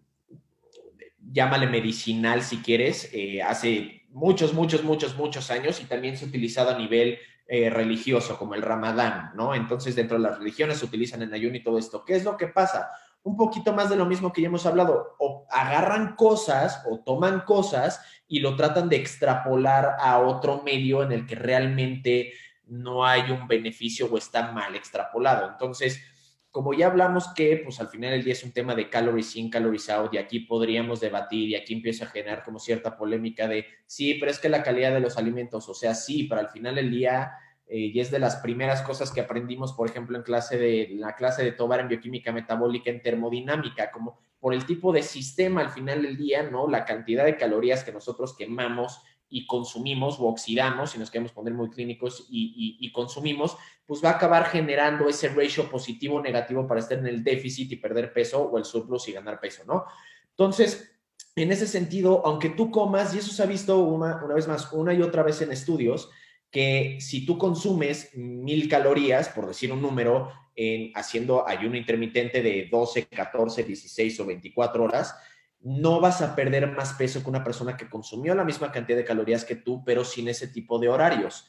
[1.33, 3.11] llámale medicinal si quieres,
[3.44, 8.38] hace muchos, muchos, muchos, muchos años y también se ha utilizado a nivel eh, religioso,
[8.38, 9.55] como el ramadán, ¿no?
[9.55, 12.05] Entonces, dentro de las religiones se utilizan en ayuno y todo esto.
[12.05, 12.90] ¿Qué es lo que pasa?
[13.25, 17.40] Un poquito más de lo mismo que ya hemos hablado, o agarran cosas o toman
[17.40, 22.33] cosas y lo tratan de extrapolar a otro medio en el que realmente
[22.66, 25.51] no hay un beneficio o está mal extrapolado.
[25.51, 26.03] Entonces,
[26.52, 29.50] como ya hablamos que pues al final del día es un tema de calories in,
[29.50, 33.64] calories out y aquí podríamos debatir y aquí empieza a generar como cierta polémica de
[33.86, 36.74] sí, pero es que la calidad de los alimentos, o sea, sí, pero al final
[36.74, 37.32] del día
[37.66, 41.14] eh, y es de las primeras cosas que aprendimos, por ejemplo, en clase de la
[41.14, 45.70] clase de Tobar en bioquímica metabólica en termodinámica, como por el tipo de sistema al
[45.70, 46.68] final del día, ¿no?
[46.68, 51.54] La cantidad de calorías que nosotros quemamos y consumimos o oxidamos, si nos queremos poner
[51.54, 56.80] muy clínicos, y, consumimos, pues va a acabar generando ese ratio positivo o negativo para
[56.80, 59.84] estar en el déficit y perder peso o el surplus y ganar peso, ¿no?
[60.30, 60.94] Entonces,
[61.34, 64.70] en ese sentido, aunque tú comas, y eso se ha visto una, una vez más,
[64.72, 66.10] una y otra vez en estudios,
[66.50, 72.68] que si tú consumes mil calorías, por decir un número, en, haciendo ayuno intermitente de
[72.70, 75.16] 12, 14, 16 o 24 horas,
[75.62, 79.05] no vas a perder más peso que una persona que consumió la misma cantidad de
[79.05, 81.46] calorías que tú, pero sin ese tipo de horarios.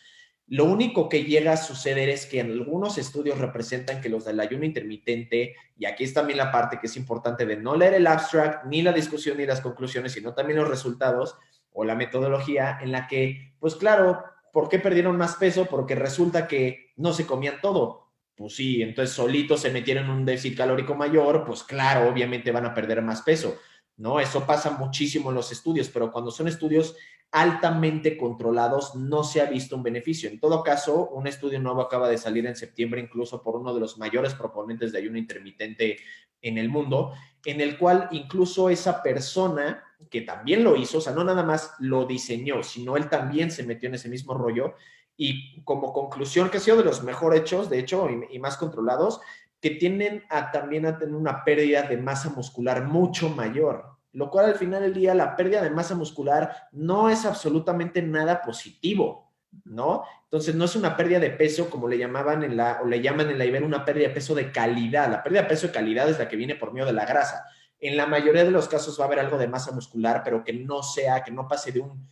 [0.48, 4.40] Lo único que llega a suceder es que en algunos estudios representan que los del
[4.40, 8.08] ayuno intermitente, y aquí está también la parte que es importante de no leer el
[8.08, 11.38] abstract, ni la discusión ni las conclusiones, sino también los resultados
[11.72, 15.66] o la metodología en la que, pues claro, ¿por qué perdieron más peso?
[15.66, 18.12] Porque resulta que no se comían todo.
[18.36, 22.66] Pues sí, entonces solitos se metieron en un déficit calórico mayor, pues claro, obviamente van
[22.66, 23.58] a perder más peso.
[23.98, 24.20] ¿No?
[24.20, 26.96] Eso pasa muchísimo en los estudios, pero cuando son estudios
[27.32, 30.30] altamente controlados no se ha visto un beneficio.
[30.30, 33.80] En todo caso, un estudio nuevo acaba de salir en septiembre, incluso por uno de
[33.80, 35.98] los mayores proponentes de ayuno intermitente
[36.42, 41.14] en el mundo, en el cual incluso esa persona que también lo hizo, o sea,
[41.14, 44.76] no nada más lo diseñó, sino él también se metió en ese mismo rollo
[45.16, 49.22] y como conclusión que ha sido de los mejor hechos, de hecho, y, más controlados,
[49.64, 54.48] que tienen a, también a tener una pérdida de masa muscular mucho mayor, lo cual
[54.48, 59.32] al final del día la pérdida de masa muscular no es absolutamente nada positivo,
[59.64, 60.04] ¿no?
[60.26, 63.30] Entonces no es una pérdida de peso como le llamaban en la, o le llaman
[63.30, 65.10] en la Iber una pérdida de peso de calidad.
[65.10, 67.46] La pérdida de peso de calidad es la que viene por medio de la grasa.
[67.80, 70.52] En la mayoría de los casos va a haber algo de masa muscular, pero que
[70.52, 72.06] no sea, que no pase de un,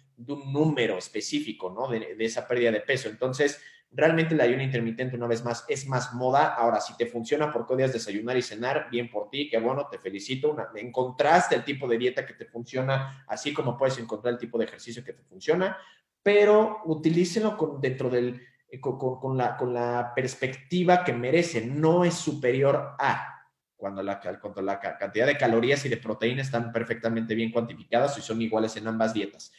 [0.53, 1.89] número específico, ¿no?
[1.89, 3.09] De esa pérdida de peso.
[3.09, 3.59] Entonces,
[3.93, 6.55] Realmente el ayuno intermitente, una vez más, es más moda.
[6.55, 9.99] Ahora, si te funciona porque odias desayunar y cenar, bien por ti, qué bueno, te
[9.99, 10.55] felicito.
[10.75, 14.65] encontraste el tipo de dieta que te funciona, así como puedes encontrar el tipo de
[14.65, 15.77] ejercicio que te funciona,
[16.23, 21.65] pero utilícenlo con, dentro del, eh, con, la, con la perspectiva que merece.
[21.65, 23.31] No es superior a
[23.75, 28.21] cuando la, cuando la cantidad de calorías y de proteína están perfectamente bien cuantificadas y
[28.21, 29.51] son iguales en ambas dietas.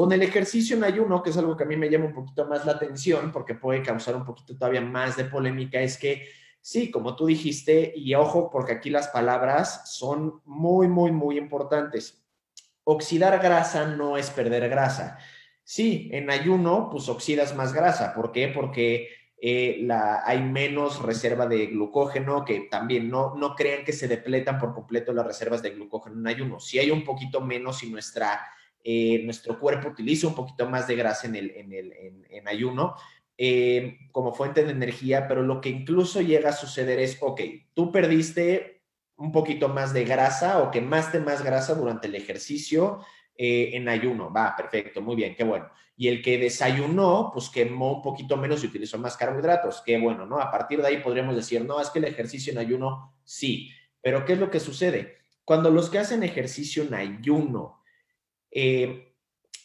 [0.00, 2.46] Con el ejercicio en ayuno, que es algo que a mí me llama un poquito
[2.46, 6.26] más la atención, porque puede causar un poquito todavía más de polémica, es que
[6.62, 12.24] sí, como tú dijiste, y ojo, porque aquí las palabras son muy, muy, muy importantes.
[12.82, 15.18] Oxidar grasa no es perder grasa.
[15.64, 18.14] Sí, en ayuno, pues oxidas más grasa.
[18.14, 18.48] ¿Por qué?
[18.48, 19.86] Porque eh,
[20.24, 25.12] hay menos reserva de glucógeno, que también no, no crean que se depletan por completo
[25.12, 26.58] las reservas de glucógeno en ayuno.
[26.58, 28.40] Sí hay un poquito menos y nuestra
[28.82, 31.92] eh, nuestro cuerpo utiliza un poquito más de grasa en, el, en, el,
[32.30, 32.94] en, ayuno
[33.36, 37.40] eh, como fuente de energía, pero lo que incluso llega a suceder es, ok,
[37.74, 38.82] tú perdiste
[39.16, 43.00] un poquito más de grasa o quemaste más grasa durante el ejercicio
[43.36, 44.32] eh, en ayuno.
[44.32, 45.68] Va, perfecto, muy bien, qué bueno.
[45.96, 49.82] Y el que desayunó, pues quemó un poquito menos y utilizó más carbohidratos.
[49.84, 50.38] Qué bueno, ¿no?
[50.38, 53.70] A partir de ahí podríamos decir, no, es que el ejercicio en ayuno sí.
[54.00, 55.18] Pero ¿qué es lo que sucede?
[55.44, 57.79] Cuando los que hacen ejercicio en ayuno
[58.50, 59.14] eh,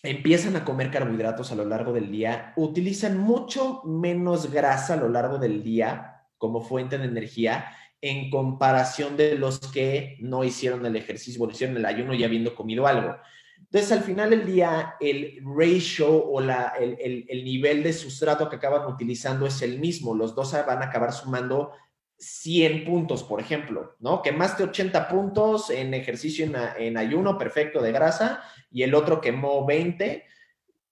[0.04, 5.10] empiezan a comer carbohidratos a lo largo del día, utilizan mucho menos grasa a lo
[5.10, 7.66] largo del día como fuente de energía
[8.02, 12.54] en comparación de los que no hicieron el ejercicio, bueno, hicieron el ayuno ya habiendo
[12.54, 13.16] comido algo.
[13.58, 18.58] Entonces, al final del día, el ratio o la, el, el, nivel de sustrato que
[18.58, 20.14] acaban utilizando es el mismo.
[20.14, 21.72] Los dos van a acabar sumando
[22.18, 24.22] 100 puntos, por ejemplo, ¿no?
[24.22, 26.46] Quemaste 80 puntos en ejercicio
[26.78, 28.42] en, ayuno perfecto de grasa
[28.72, 30.24] y el otro quemó 20,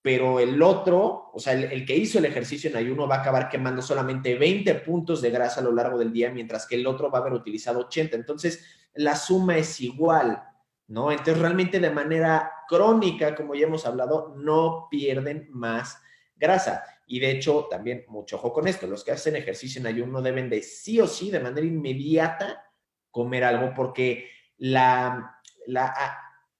[0.01, 3.47] pero el otro, o sea, el, que hizo el ejercicio en ayuno va a acabar
[3.47, 7.09] quemando solamente 20 puntos de grasa a lo largo del día, mientras que el otro
[7.09, 8.17] va a haber utilizado 80.
[8.17, 8.65] Entonces,
[8.95, 10.43] la suma es igual,
[10.87, 11.09] ¿no?
[11.09, 16.01] Entonces, realmente de manera crónica, como ya hemos hablado, no pierden más
[16.35, 16.83] grasa.
[17.05, 20.49] Y de hecho, también mucho ojo con esto, los que hacen ejercicio en ayuno deben
[20.49, 22.65] de sí o sí, de manera inmediata,
[23.11, 25.93] comer algo porque la, la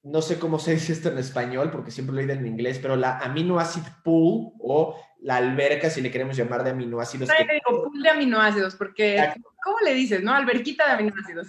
[0.04, 2.98] no sé cómo se dice esto en español, porque siempre lo he en inglés, pero
[2.98, 7.30] la aminoácido pool o la alberca, si le queremos llamar de aminoácidos.
[7.30, 7.54] No, que...
[7.54, 9.34] digo pool de aminoácidos, porque
[9.64, 10.34] ¿cómo le dices, no?
[10.34, 11.48] Alberquita de aminoácidos.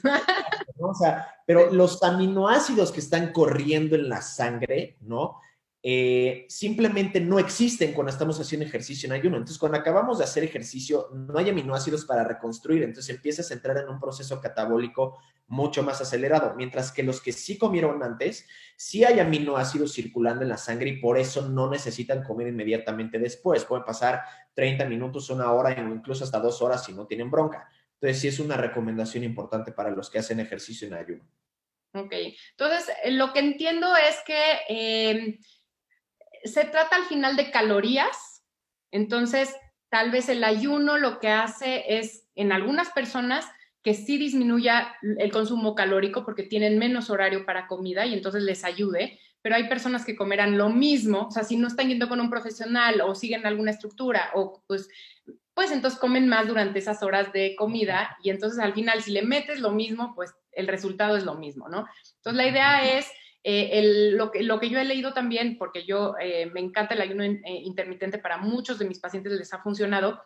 [0.78, 5.40] o sea, pero los aminoácidos que están corriendo en la sangre, ¿no?
[5.86, 9.36] Eh, simplemente no existen cuando estamos haciendo ejercicio en ayuno.
[9.36, 12.82] Entonces, cuando acabamos de hacer ejercicio, no hay aminoácidos para reconstruir.
[12.82, 16.54] Entonces, empiezas a entrar en un proceso catabólico mucho más acelerado.
[16.56, 21.00] Mientras que los que sí comieron antes, sí hay aminoácidos circulando en la sangre y
[21.00, 23.66] por eso no necesitan comer inmediatamente después.
[23.66, 24.22] Pueden pasar
[24.54, 27.68] 30 minutos, una hora, o incluso hasta dos horas si no tienen bronca.
[28.00, 31.24] Entonces, sí es una recomendación importante para los que hacen ejercicio en ayuno.
[31.96, 32.12] Ok,
[32.50, 35.38] entonces lo que entiendo es que eh,
[36.44, 38.44] se trata al final de calorías,
[38.90, 39.54] entonces
[39.88, 43.46] tal vez el ayuno lo que hace es en algunas personas
[43.82, 48.64] que sí disminuya el consumo calórico porque tienen menos horario para comida y entonces les
[48.64, 52.20] ayude, pero hay personas que comerán lo mismo, o sea, si no están yendo con
[52.20, 54.88] un profesional o siguen alguna estructura o pues
[55.54, 59.22] pues entonces comen más durante esas horas de comida y entonces al final si le
[59.22, 61.86] metes lo mismo, pues el resultado es lo mismo, ¿no?
[62.16, 63.06] Entonces la idea es
[63.46, 67.02] eh, lo, que, lo que yo he leído también, porque yo eh, me encanta el
[67.02, 70.18] ayuno eh, intermitente, para muchos de mis pacientes les ha funcionado,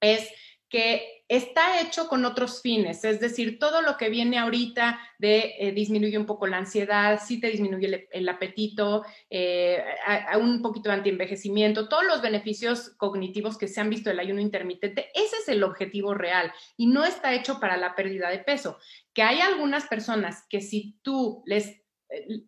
[0.00, 0.30] es
[0.70, 6.18] que está hecho con otros fines, es decir, todo lo que viene ahorita de disminuye
[6.18, 9.04] un poco la ansiedad, sí te disminuye el, apetito,
[10.06, 14.40] a, un poquito de antienvejecimiento, todos los beneficios cognitivos que se han visto del ayuno
[14.40, 18.78] intermitente, ese es el objetivo real y no está hecho para la pérdida de peso.
[19.12, 21.83] Que hay algunas personas que si tú les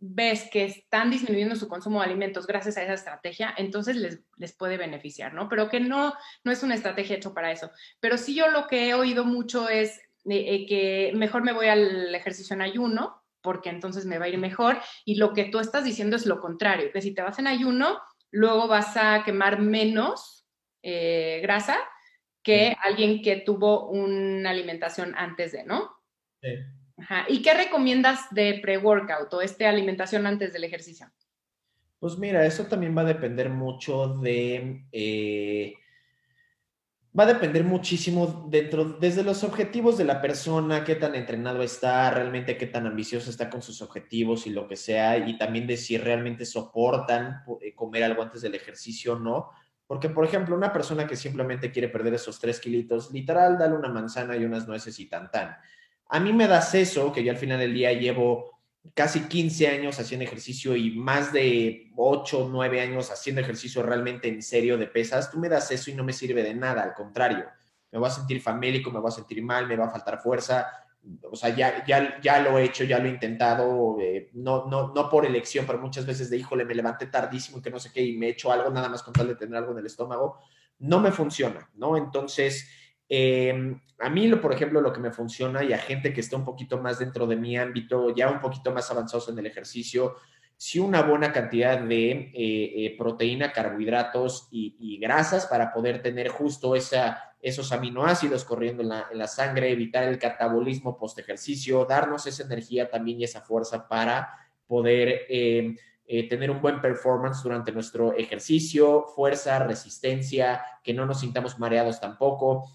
[0.01, 4.57] ves que están disminuyendo su consumo de alimentos gracias a esa estrategia, entonces les, les
[4.57, 5.49] puede beneficiar, ¿no?
[5.49, 6.15] Pero que no,
[6.45, 7.71] no es una estrategia hecha para eso.
[8.01, 9.99] Pero sí yo lo que he oído mucho es
[10.29, 14.29] eh, eh, que mejor me voy al ejercicio en ayuno, porque entonces me va a
[14.29, 14.79] ir mejor.
[15.05, 18.01] Y lo que tú estás diciendo es lo contrario, que si te vas en ayuno,
[18.31, 20.47] luego vas a quemar menos
[20.83, 21.79] eh, grasa
[22.43, 25.91] que alguien que tuvo una alimentación antes de, ¿no?
[26.41, 26.51] Sí.
[27.29, 31.07] ¿Y qué recomiendas de pre-workout o este alimentación antes del ejercicio?
[31.99, 34.87] Pues mira, eso también va a depender mucho de...
[34.93, 35.75] Eh,
[37.19, 42.11] va a depender muchísimo dentro, desde los objetivos de la persona, qué tan entrenado está,
[42.11, 45.79] realmente qué tan ambicioso está con sus objetivos y lo que sea, y también de
[45.79, 49.51] si realmente soportan eh, comer algo antes del ejercicio o no.
[49.87, 53.89] Porque, por ejemplo, una persona que simplemente quiere perder esos tres kilitos, literal, dale una
[53.89, 55.57] manzana y unas nueces y tan tan.
[56.09, 58.57] A mí me das eso, que yo al final del día llevo
[58.95, 64.29] casi 15 años haciendo ejercicio y más de 8 o 9 años haciendo ejercicio realmente
[64.29, 66.95] en serio de pesas, tú me das eso y no me sirve de nada, al
[66.95, 67.47] contrario,
[67.91, 70.69] me voy a sentir famélico, me voy a sentir mal, me va a faltar fuerza,
[71.31, 74.93] o sea, ya, ya, ya lo he hecho, ya lo he intentado, eh, no, no,
[74.93, 77.93] no por elección, pero muchas veces de, híjole, me levanté tardísimo y que no sé
[77.93, 79.87] qué, y me he hecho algo nada más con tal de tener algo en el
[79.87, 80.41] estómago,
[80.79, 81.97] no me funciona, ¿no?
[81.97, 82.69] Entonces,
[83.09, 86.45] Em, a mí, por ejemplo, lo que me funciona y a gente que está un
[86.45, 90.17] poquito más dentro de mi ámbito, ya un poquito más avanzados en el ejercicio,
[90.57, 96.75] sí una buena cantidad de eh, eh, proteína, carbohidratos y, grasas para poder tener justo
[96.75, 103.21] esos aminoácidos corriendo en la, sangre, evitar el catabolismo post ejercicio, darnos esa energía también
[103.21, 104.31] y esa fuerza para
[104.67, 105.77] poder em,
[106.07, 112.01] eh, tener un buen performance durante nuestro ejercicio, fuerza, resistencia, que no nos sintamos mareados
[112.01, 112.67] tampoco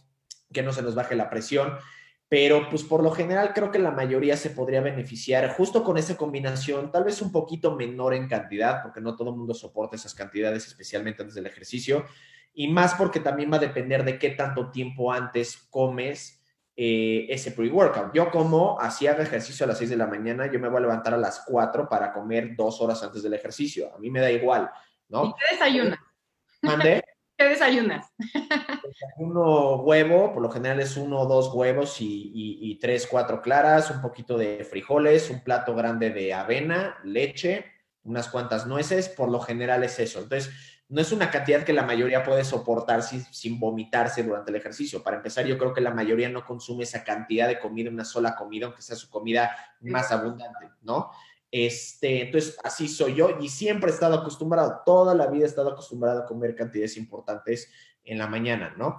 [0.51, 1.77] que no se nos baje la presión,
[2.31, 6.15] pero pues por lo general creo que la mayoría se podría beneficiar justo con esa
[6.15, 10.15] combinación, tal vez un poquito menor en cantidad, porque no todo el mundo soporta esas
[10.15, 12.05] cantidades, especialmente antes del ejercicio,
[12.53, 16.41] y más porque también va a depender de qué tanto tiempo antes comes
[16.77, 18.13] eh, ese pre-workout.
[18.13, 20.81] Yo como, así haga ejercicio a las 6 de la mañana, yo me voy a
[20.81, 23.93] levantar a las 4 para comer dos horas antes del ejercicio.
[23.93, 24.71] A mí me da igual,
[25.09, 25.25] ¿no?
[25.25, 25.99] ¿Y qué desayunas?
[26.61, 27.03] ¿Mande?
[27.41, 28.13] ¿Qué desayunas?
[29.17, 33.99] Uno huevo, por lo general es uno o dos huevos y, tres, cuatro claras, un
[33.99, 37.65] poquito de frijoles, un plato grande de avena, leche,
[38.03, 40.19] unas cuantas nueces, por lo general es eso.
[40.19, 40.53] Entonces,
[40.87, 45.01] no es una cantidad que la mayoría puede soportar sin, sin, vomitarse durante el ejercicio.
[45.01, 48.35] Para empezar, yo creo que la mayoría no consume esa cantidad de comida, una sola
[48.35, 51.09] comida, aunque sea su comida más abundante, ¿no?
[51.51, 55.71] Este, entonces, así soy yo y siempre he estado acostumbrado, toda la vida he estado
[55.71, 57.69] acostumbrado a comer cantidades importantes
[58.05, 58.97] en la mañana, ¿no?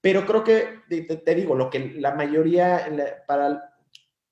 [0.00, 2.88] Pero creo que, te, digo, lo que la mayoría,
[3.26, 3.74] para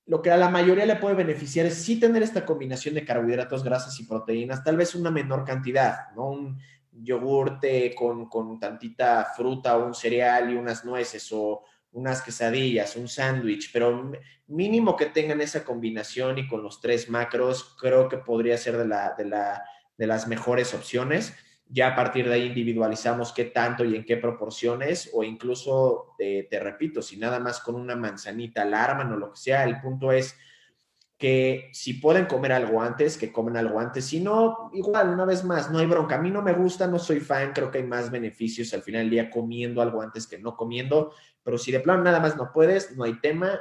[0.06, 3.62] lo que a la mayoría le puede beneficiar es sí tener esta combinación de carbohidratos,
[3.62, 6.30] grasas y proteínas, tal vez una menor cantidad, ¿no?
[6.30, 6.58] Un
[6.90, 11.64] yogurte con, con tantita fruta o un cereal y unas nueces o
[11.98, 14.12] unas quesadillas, un sándwich, pero
[14.46, 18.86] mínimo que tengan esa combinación y con los tres macros, creo que podría ser de,
[18.86, 19.64] la, de, la,
[19.96, 21.34] de las mejores opciones.
[21.70, 26.60] Ya a partir de ahí individualizamos qué tanto y en qué proporciones, o incluso, te
[26.60, 30.34] repito, si nada más con una manzanita alarman o lo que sea, el punto es
[31.18, 34.06] que si pueden comer algo antes, que comen algo antes.
[34.06, 36.14] Si no, igual, una vez más, no hay bronca.
[36.14, 39.02] A mí no me gusta, no soy fan, creo que hay más beneficios al final
[39.02, 41.12] del día comiendo algo antes que no comiendo.
[41.42, 43.58] Pero si de plano nada más no puedes, no hay tema.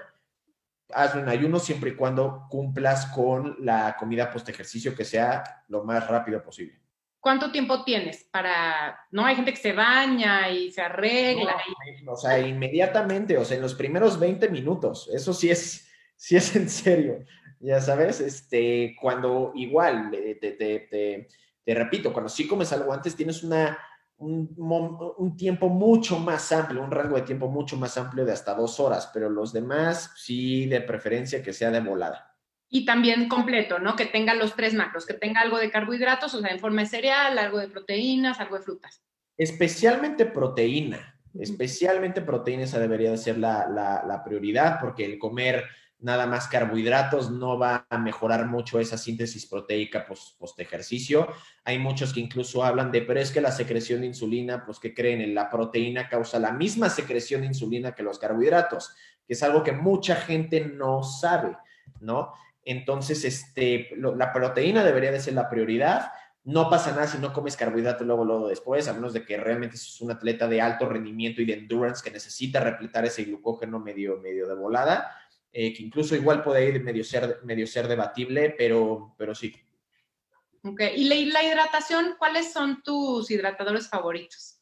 [0.94, 5.84] Hazlo en ayuno siempre y cuando cumplas con la comida post ejercicio que sea lo
[5.84, 6.80] más rápido posible.
[7.20, 9.00] ¿Cuánto tiempo tienes para.?
[9.10, 11.58] No, hay gente que se baña y se arregla.
[12.06, 15.10] O sea, inmediatamente, o sea, en los primeros 20 minutos.
[15.12, 17.26] Eso sí es, sí es en serio
[17.60, 21.28] ya sabes, este, cuando igual, te,
[21.66, 23.78] repito, cuando sí comes algo antes, tienes una,
[24.18, 28.80] un, tiempo mucho más amplio, un rango de tiempo mucho más amplio de hasta dos
[28.80, 32.36] horas, pero los demás sí de preferencia que sea de volada.
[32.70, 33.96] Y también completo, ¿no?
[33.96, 36.88] Que tenga los tres macros, que tenga algo de carbohidratos, o sea, en forma de
[36.88, 39.02] cereal, algo de proteínas, algo de frutas.
[39.38, 45.64] Especialmente proteína, especialmente proteína, esa debería de ser la, la prioridad, porque el comer
[46.00, 51.28] nada más carbohidratos, no va a mejorar mucho esa síntesis proteica post, ejercicio.
[51.64, 54.94] Hay muchos que incluso hablan de, pero es que la secreción de insulina, pues que
[54.94, 58.94] creen en la proteína causa la misma secreción de insulina que los carbohidratos,
[59.26, 61.58] que es algo que mucha gente no sabe,
[62.00, 62.32] ¿no?
[62.64, 66.12] Entonces, este, la proteína debería de ser la prioridad.
[66.44, 69.76] No pasa nada si no comes carbohidratos luego, luego después, a menos de que realmente
[69.76, 74.18] es un atleta de alto rendimiento y de endurance que necesita repletar ese glucógeno medio,
[74.18, 75.12] medio de volada
[75.52, 79.54] eh, que incluso igual puede ir medio ser, medio ser debatible, pero, pero sí.
[80.64, 84.60] Ok, y la, hidratación, ¿cuáles son tus hidratadores favoritos?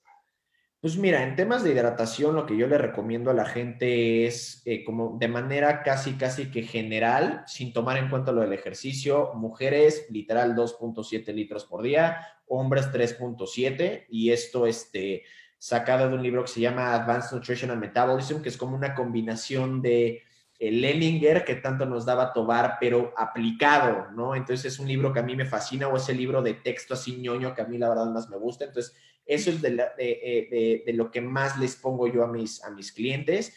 [0.79, 4.61] Pues mira, en temas de hidratación, lo que yo le recomiendo a la gente es
[4.65, 9.31] eh, como de manera casi, casi que general, sin tomar en cuenta lo del ejercicio,
[9.33, 15.23] mujeres literal 2.7 litros por día, hombres 3.7, y esto este,
[15.57, 18.93] sacado de un libro que se llama Advanced Nutrition and Metabolism, que es como una
[18.93, 20.21] combinación de
[20.59, 24.35] el Leninger que tanto nos daba Tobar, pero aplicado, ¿no?
[24.35, 27.17] Entonces es un libro que a mí me fascina o ese libro de texto así
[27.17, 28.65] ñoño que a mí la verdad más me gusta.
[28.65, 28.95] Entonces
[29.25, 33.53] eso es de, eh, lo que más les pongo yo a mis, a mis clientes.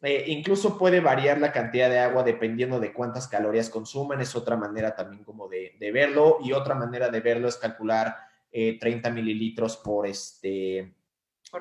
[0.00, 4.56] Eh, incluso puede variar la cantidad de agua dependiendo de cuántas calorías consuman, es otra
[4.56, 8.16] manera también como de, verlo y otra manera de verlo es calcular
[8.52, 10.94] 30 eh, mililitros por este,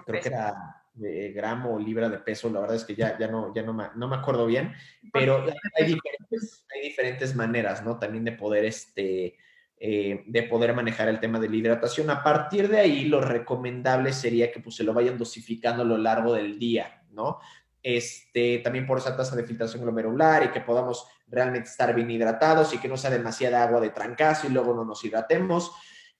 [0.05, 3.27] creo que era de gramo o libra de peso, la verdad es que ya, ya,
[3.27, 4.73] no, ya no, me, no me acuerdo bien,
[5.13, 5.45] pero
[5.75, 7.97] hay diferentes, hay diferentes maneras, ¿no?
[7.97, 9.37] También de poder, este,
[9.79, 12.09] eh, de poder manejar el tema de la hidratación.
[12.09, 15.97] A partir de ahí, lo recomendable sería que pues, se lo vayan dosificando a lo
[15.97, 17.39] largo del día, ¿no?
[17.83, 22.73] Este, también por esa tasa de filtración glomerular y que podamos realmente estar bien hidratados
[22.73, 25.71] y que no sea demasiada agua de trancazo y luego no nos hidratemos.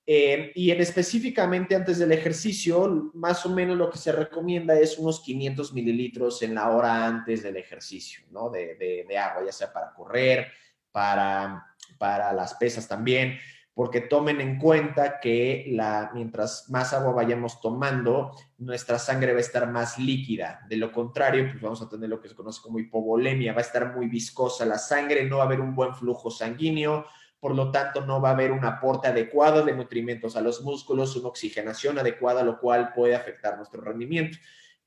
[0.10, 4.98] Eh, y en específicamente antes del ejercicio, más o menos lo que se recomienda es
[4.98, 8.50] unos 500 mililitros en la hora antes del ejercicio, ¿no?
[8.50, 10.48] De, agua, ya sea para correr,
[10.94, 13.38] para, para las pesas también,
[13.74, 19.42] porque tomen en cuenta que la, mientras más agua vayamos tomando, nuestra sangre va a
[19.42, 20.66] estar más líquida.
[20.70, 23.62] De lo contrario, pues vamos a tener lo que se conoce como hipovolemia, va a
[23.62, 27.06] estar muy viscosa la sangre, no va a haber un buen flujo sanguíneo,
[27.40, 31.16] por lo tanto no va a haber un aporte adecuado de nutrimentos a los músculos,
[31.16, 34.38] una oxigenación adecuada, lo cual puede afectar nuestro rendimiento.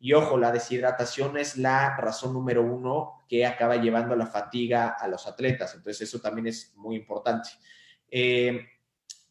[0.01, 4.89] Y ojo, la deshidratación es la razón número uno que acaba llevando a la fatiga
[4.89, 5.75] a los atletas.
[5.75, 7.51] Entonces, eso también es muy importante.
[8.11, 8.67] Eh,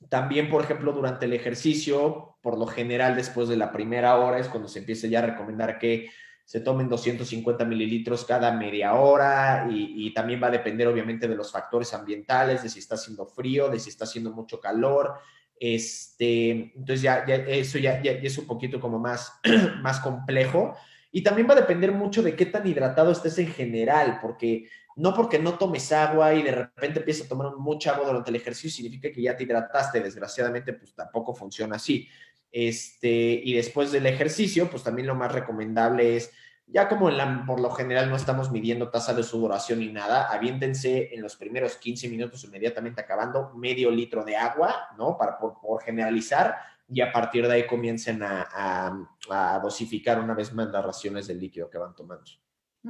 [0.07, 4.47] también, por ejemplo, durante el ejercicio, por lo general, después de la primera hora es
[4.47, 6.09] cuando se empieza ya a recomendar que
[6.49, 11.51] se tomen 250 mililitros cada media hora y, también va a depender obviamente de los
[11.51, 15.13] factores ambientales, de si está haciendo frío, de si está haciendo mucho calor.
[15.59, 19.31] Este, entonces ya, eso ya, ya, es un poquito como más,
[19.83, 20.75] más complejo.
[21.11, 25.13] Y también va a depender mucho de qué tan hidratado estés en general, porque no
[25.13, 28.71] porque no tomes agua y de repente empiezas a tomar mucha agua durante el ejercicio
[28.71, 30.01] significa que ya te hidrataste.
[30.01, 32.09] Desgraciadamente, pues tampoco funciona así.
[32.51, 36.31] Este, y después del ejercicio, pues también lo más recomendable es
[36.65, 37.09] Ya como
[37.47, 41.77] por lo general no estamos midiendo tasa de sudoración ni nada, aviéntense en los primeros
[41.77, 45.17] 15 minutos inmediatamente acabando medio litro de agua, ¿no?
[45.17, 46.55] Para, por, generalizar,
[46.87, 51.69] y a partir de ahí comiencen a, dosificar una vez más las raciones del líquido
[51.69, 52.31] que van tomando.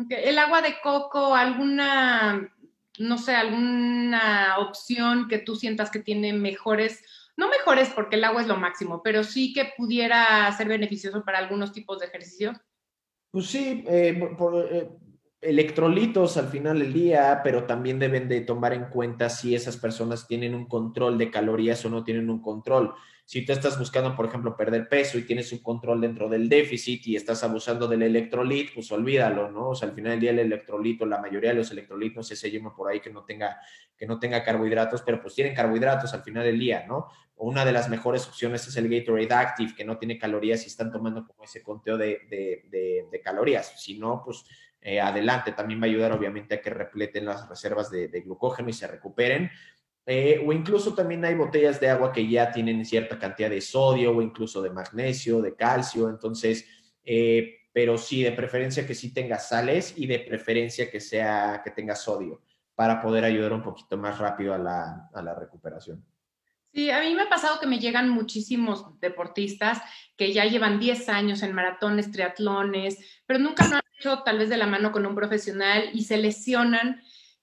[0.10, 2.50] El agua de coco, alguna,
[3.00, 7.04] no sé, alguna opción que tú sientas que tiene mejores
[7.40, 11.38] no mejores porque el agua es lo máximo, pero sí que pudiera ser beneficioso para
[11.38, 12.54] algunos tipos de ejercicio.
[13.32, 14.90] Pues sí, eh, por, eh,
[15.42, 20.28] electrolitos al final del día, pero también deben de tomar en cuenta si esas personas
[20.28, 22.94] tienen un control de calorías o no tienen un control.
[23.26, 27.06] Si tú estás buscando, por ejemplo, perder peso y tienes un control dentro del déficit
[27.08, 29.70] y estás abusando del electrolit, pues olvídalo, ¿no?
[29.70, 32.74] O sea, al final del día el electrolito, la mayoría de los electrolitos, ese lleno
[32.76, 33.60] por ahí que no tenga
[34.00, 37.10] que no tenga carbohidratos, pero pues tienen carbohidratos al final del día, ¿no?
[37.36, 40.92] Una de las mejores opciones es el Gatorade Active, que no tiene calorías y están
[40.92, 43.82] tomando como ese conteo de, de, calorías.
[43.82, 44.46] Si no, pues
[44.82, 48.74] eh, adelante, también va a ayudar obviamente a que repleten las reservas de, glucógeno y
[48.74, 49.50] se recuperen.
[50.06, 54.16] Eh, o incluso también hay botellas de agua que ya tienen cierta cantidad de sodio
[54.16, 56.10] o incluso de magnesio, de calcio.
[56.10, 56.66] Entonces,
[57.04, 61.72] eh, pero sí, de preferencia que sí tenga sales y de preferencia que sea que
[61.72, 62.42] tenga sodio
[62.74, 66.04] para poder ayudar un poquito más rápido a la, a la recuperación.
[66.74, 69.82] Sí, a mí me ha pasado que me llegan muchísimos deportistas
[70.16, 74.50] que ya llevan 10 años en maratones, triatlones, pero nunca lo han hecho tal vez
[74.50, 77.02] de la mano con un profesional y se lesionan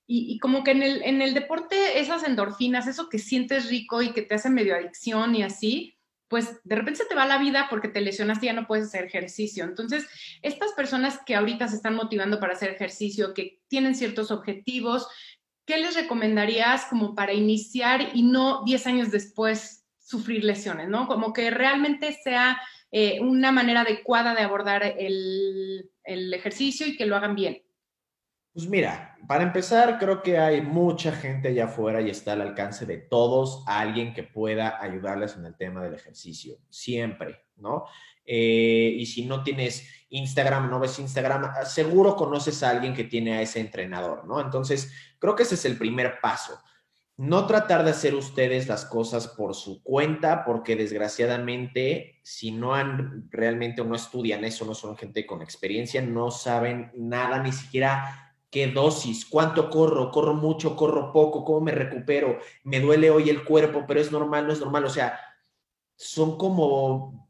[0.09, 4.13] y, como que en el, en el deporte esas endorfinas, eso que sientes rico y
[4.13, 5.99] que te hace medio adicción y así,
[6.29, 8.87] pues de repente se te va la vida porque te lesionaste y ya no puedes
[8.87, 9.65] hacer ejercicio.
[9.65, 10.07] Entonces,
[10.43, 15.09] estas personas que ahorita se están motivando para hacer ejercicio, que tienen ciertos objetivos,
[15.65, 21.09] ¿qué les recomendarías como para iniciar y no 10 años después sufrir lesiones, ¿no?
[21.09, 22.61] Como que realmente sea
[22.99, 27.63] eh, una manera adecuada de abordar el, ejercicio y que lo hagan bien.
[28.55, 32.87] Pues mira, para empezar, creo que hay mucha gente allá afuera y está al alcance
[32.87, 37.85] de todos alguien que pueda ayudarles en el tema del ejercicio, siempre, ¿no?
[38.25, 43.35] Eh, y si no tienes Instagram, no ves Instagram, seguro conoces a alguien que tiene
[43.35, 44.41] a ese entrenador, ¿no?
[44.41, 46.59] Entonces, creo que ese es el primer paso.
[47.19, 53.29] No tratar de hacer ustedes las cosas por su cuenta, porque desgraciadamente, si no han
[53.31, 58.35] realmente o no estudian eso, no son gente con experiencia, no saben nada, ni siquiera
[58.51, 63.45] qué dosis, cuánto corro, corro mucho, corro poco, cómo me recupero, me duele hoy el
[63.45, 65.19] cuerpo, pero es normal, no es normal, o sea,
[65.97, 67.27] son como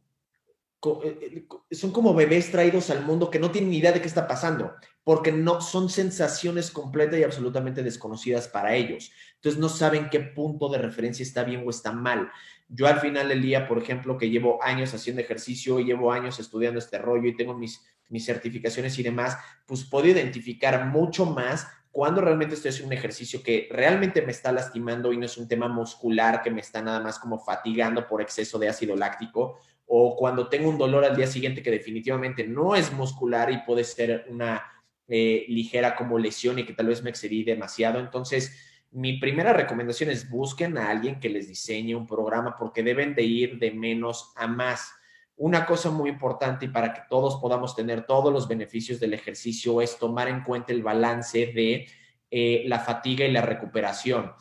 [1.03, 4.07] eh, eh, son como bebés traídos al mundo que no tienen ni idea de qué
[4.07, 4.73] está pasando,
[5.07, 9.13] porque no son sensaciones completas y absolutamente desconocidas para ellos.
[9.37, 12.29] Entonces no saben qué punto de referencia está bien o está mal.
[12.69, 16.81] Yo al final del día, por ejemplo, que llevo años haciendo ejercicio llevo años estudiando
[16.81, 22.21] este rollo y tengo mis, mis certificaciones y demás, pues puedo identificar mucho más cuando
[22.21, 25.69] realmente estoy haciendo un ejercicio que realmente me está lastimando y no es un tema
[25.69, 30.49] muscular que me está nada más como fatigando por exceso de ácido láctico, o cuando
[30.49, 34.73] tengo un dolor al día siguiente que definitivamente no es muscular y puede ser una
[35.09, 38.01] eh, ligera como lesión y que tal vez me excedí demasiado.
[38.01, 38.57] Entonces,
[38.91, 43.23] mi primera recomendación es busquen a alguien que les diseñe un programa porque deben de
[43.23, 44.91] ir de menos a más.
[45.37, 49.83] Una cosa muy importante y para que todos podamos tener todos los beneficios del ejercicio
[49.83, 51.87] es tomar en cuenta el balance de
[52.31, 54.33] eh, la fatiga y la recuperación.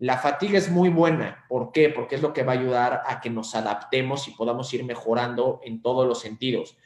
[0.00, 1.44] La fatiga es muy buena.
[1.48, 1.88] ¿Por qué?
[1.88, 5.60] Porque es lo que va a ayudar a que nos adaptemos y podamos ir mejorando
[5.62, 6.76] en todos los sentidos.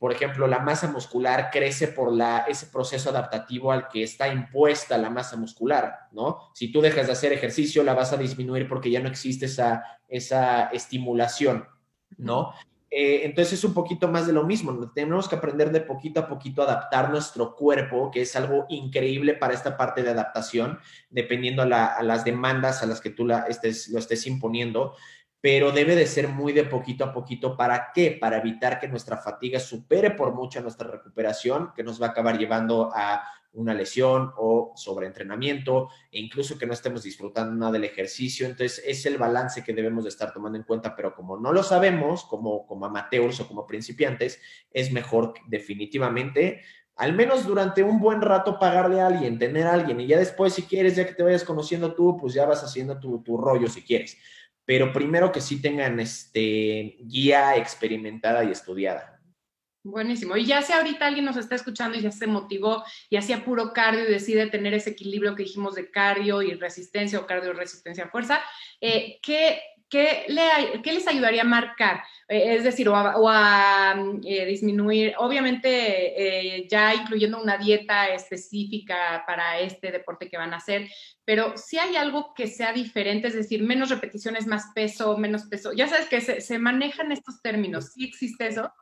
[0.00, 4.96] Por ejemplo, la masa muscular crece por la, ese proceso adaptativo al que está impuesta
[4.96, 6.38] la masa muscular, ¿no?
[6.54, 9.84] Si tú dejas de hacer ejercicio, la vas a disminuir porque ya no existe esa,
[10.08, 11.66] esa estimulación,
[12.16, 12.54] ¿no?
[12.90, 14.90] Eh, entonces es un poquito más de lo mismo.
[14.92, 19.34] Tenemos que aprender de poquito a poquito a adaptar nuestro cuerpo, que es algo increíble
[19.34, 20.78] para esta parte de adaptación,
[21.10, 24.94] dependiendo a, las demandas a las que tú la estés, lo estés imponiendo
[25.40, 27.56] pero debe de ser muy de poquito a poquito.
[27.56, 28.16] ¿Para qué?
[28.20, 32.38] Para evitar que nuestra fatiga supere por mucho nuestra recuperación, que nos va a acabar
[32.38, 33.22] llevando a
[33.52, 38.46] una lesión o sobreentrenamiento e incluso que no estemos disfrutando nada del ejercicio.
[38.46, 41.62] Entonces, es el balance que debemos de estar tomando en cuenta, pero como no lo
[41.62, 46.60] sabemos, como, como amateurs o como principiantes, es mejor definitivamente
[46.96, 50.52] al menos durante un buen rato pagarle a alguien, tener a alguien, y ya después,
[50.52, 53.68] si quieres, ya que te vayas conociendo tú, pues ya vas haciendo tu, tu rollo
[53.68, 54.18] si quieres
[54.70, 59.20] pero primero que sí tengan este, guía experimentada y estudiada.
[59.82, 60.36] Buenísimo.
[60.36, 63.72] Y ya si ahorita alguien nos está escuchando y ya se motivó y hacía puro
[63.72, 68.06] cardio y decide tener ese equilibrio que dijimos de cardio y resistencia o cardio resistencia
[68.10, 68.40] fuerza,
[68.80, 69.60] eh, ¿qué,
[69.90, 72.02] ¿qué, les ayudaría a marcar?
[72.28, 79.92] Eh, es decir, o a, eh, disminuir, obviamente ya incluyendo una dieta específica para este
[79.92, 80.88] deporte que van a hacer,
[81.24, 85.72] pero si hay algo que sea diferente, es decir, menos repeticiones, más peso, menos peso.
[85.72, 88.72] Ya sabes que se, se manejan estos términos, ¿sí existe eso?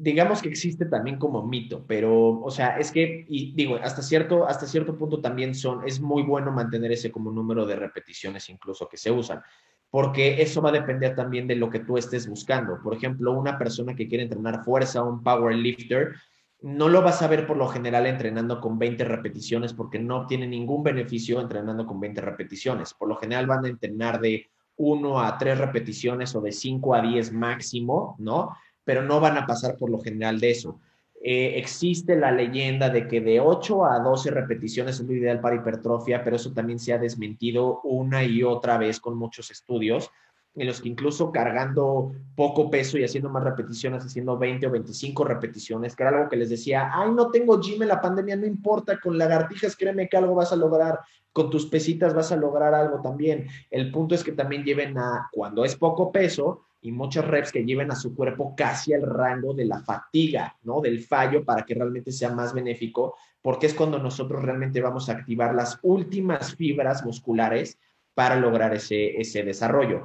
[0.00, 4.46] digamos que existe también como mito, pero, o sea, es que, y digo, hasta cierto,
[4.46, 8.88] hasta cierto punto también son, es muy bueno mantener ese como número de repeticiones incluso
[8.88, 9.42] que se usan,
[9.90, 12.78] porque eso va a depender también de lo que tú estés buscando.
[12.82, 16.14] Por ejemplo, una persona que quiere entrenar fuerza, un power lifter,
[16.60, 20.46] no lo vas a ver por lo general entrenando con 20 repeticiones porque no obtiene
[20.46, 22.94] ningún beneficio entrenando con 20 repeticiones.
[22.94, 27.02] Por lo general van a entrenar de 1 a 3 repeticiones o de 5 a
[27.02, 28.50] 10 máximo, ¿no?
[28.88, 30.80] pero no van a pasar por lo general de eso.
[31.20, 35.56] Eh, existe la leyenda de que de 8 a 12 repeticiones es lo ideal para
[35.56, 40.12] hipertrofia, pero eso también se ha desmentido una y otra vez con muchos estudios,
[40.54, 45.24] en los que incluso cargando poco peso y haciendo más repeticiones, haciendo 20 o 25
[45.24, 48.46] repeticiones, que era algo que les decía, ay, no tengo gym en la pandemia, no
[48.46, 51.00] importa, con lagartijas créeme que algo vas a lograr,
[51.32, 53.48] con tus pesitas vas a lograr algo también.
[53.70, 57.64] El punto es que también lleven a, cuando es poco peso, y muchas reps que
[57.64, 60.80] lleven a su cuerpo casi al rango de la fatiga, ¿no?
[60.80, 65.12] Del fallo para que realmente sea más benéfico, porque es cuando nosotros realmente vamos a
[65.12, 67.78] activar las últimas fibras musculares
[68.14, 70.04] para lograr ese, ese desarrollo.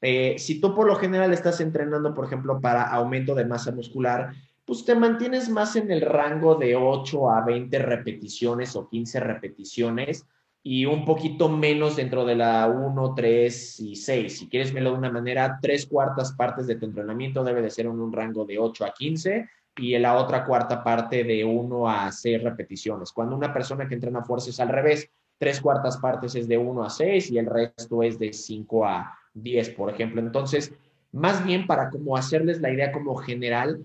[0.00, 4.32] Eh, si tú por lo general estás entrenando, por ejemplo, para aumento de masa muscular,
[4.64, 10.26] pues te mantienes más en el rango de 8 a 20 repeticiones o 15 repeticiones
[10.62, 14.38] y un poquito menos dentro de la 1, 3 y 6.
[14.38, 17.86] Si quieres verlo de una manera, tres cuartas partes de tu entrenamiento debe de ser
[17.86, 21.88] en un rango de 8 a 15 y en la otra cuarta parte de 1
[21.88, 23.10] a 6 repeticiones.
[23.10, 26.84] Cuando una persona que entrena fuerza es al revés, tres cuartas partes es de 1
[26.84, 30.20] a 6 y el resto es de 5 a 10, por ejemplo.
[30.20, 30.72] Entonces,
[31.10, 33.82] más bien para como hacerles la idea como general,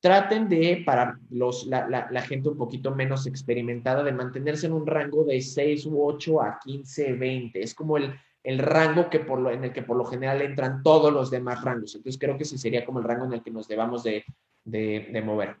[0.00, 5.24] traten de, para los, la, gente un poquito menos experimentada, de mantenerse en un rango
[5.24, 7.62] de 6 u 8 a 15, 20.
[7.62, 10.82] Es como el, el rango que por lo, en el que por lo general entran
[10.82, 11.94] todos los demás rangos.
[11.96, 14.24] Entonces creo que ese sería como el rango en el que nos debamos de,
[14.64, 15.56] de, mover.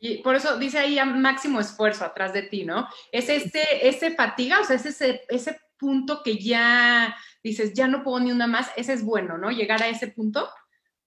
[0.00, 2.88] Y por eso dice ahí máximo esfuerzo atrás de ti, ¿no?
[3.12, 8.02] Es este, ese fatiga, o sea, es ese, ese punto que ya dices, ya no
[8.02, 9.50] puedo ni una más, ese es bueno, ¿no?
[9.50, 10.48] Llegar a ese punto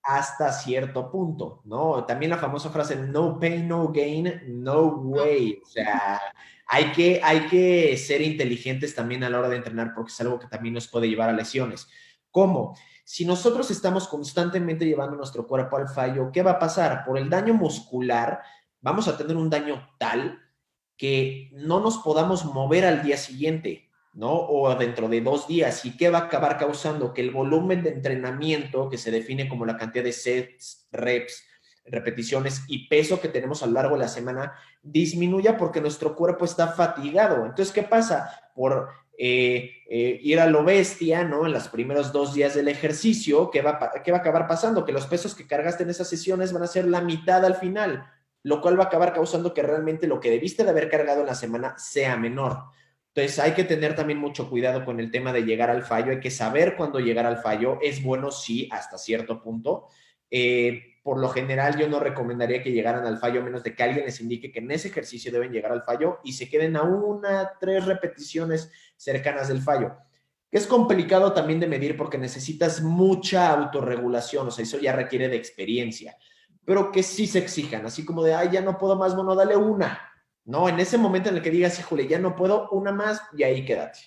[0.04, 2.06] hasta cierto punto, ¿no?
[2.06, 5.62] También la famosa frase, no pain, no gain, no way.
[5.64, 6.20] O sea,
[6.68, 10.40] hay que, hay que ser inteligentes también a la hora de entrenar porque es algo
[10.40, 11.88] que también nos puede llevar a lesiones.
[12.32, 12.76] ¿Cómo?
[13.04, 17.04] Si nosotros estamos constantemente llevando nuestro cuerpo al fallo, ¿qué va a pasar?
[17.06, 18.42] Por el daño muscular,
[18.80, 20.40] vamos a tener un daño tal
[20.98, 23.91] que no nos podamos mover al día siguiente.
[24.14, 24.32] ¿No?
[24.34, 25.86] O dentro de dos días.
[25.86, 27.14] ¿Y qué va a acabar causando?
[27.14, 31.44] Que el volumen de entrenamiento, que se define como la cantidad de sets, reps,
[31.86, 34.54] repeticiones y peso que tenemos a lo largo de la semana,
[34.84, 37.46] disminuya porque nuestro cuerpo está fatigado.
[37.46, 38.30] Entonces, ¿qué pasa?
[38.54, 41.46] Por eh, eh, ir a lo bestia, ¿no?
[41.46, 44.86] En los primeros dos días del ejercicio, ¿qué va, ¿qué va a acabar pasando?
[44.86, 48.06] Que los pesos que cargaste en esas sesiones van a ser la mitad al final,
[48.44, 51.28] lo cual va a acabar causando que realmente lo que debiste de haber cargado en
[51.28, 52.64] la semana sea menor.
[53.14, 56.22] Entonces hay que tener también mucho cuidado con el tema de llegar al fallo, hay
[56.22, 57.78] que saber cuándo llegar al fallo.
[57.82, 59.88] Es bueno, sí, hasta cierto punto.
[60.30, 63.84] Eh, por lo general yo no recomendaría que llegaran al fallo a menos de que
[63.84, 66.84] alguien les indique que en ese ejercicio deben llegar al fallo y se queden a
[66.84, 69.98] una, tres repeticiones cercanas del fallo.
[70.52, 75.38] Es complicado también de medir porque necesitas mucha autorregulación, o sea, eso ya requiere de
[75.38, 76.18] experiencia,
[76.66, 79.56] pero que sí se exijan, así como de, ay, ya no puedo más, bueno, dale
[79.56, 80.11] una,
[80.46, 80.70] ¿no?
[80.70, 83.66] En ese momento en el que digas, híjole, ya no puedo, una más y ahí
[83.66, 84.00] quédate.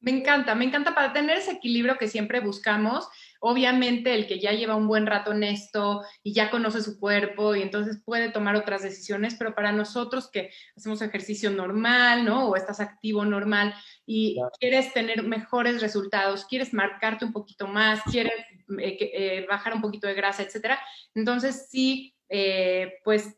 [0.00, 3.08] Me encanta, me encanta para tener ese equilibrio que siempre buscamos.
[3.40, 7.56] Obviamente el que ya lleva un buen rato en esto y ya conoce su cuerpo
[7.56, 12.48] y entonces puede tomar otras decisiones, pero para nosotros que hacemos ejercicio normal, ¿no?
[12.48, 13.74] O estás activo normal
[14.06, 18.34] y quieres tener mejores resultados, quieres marcarte un poquito más, quieres
[18.80, 20.78] eh, eh, bajar un poquito de grasa, etcétera.
[21.12, 23.36] Entonces sí, eh, pues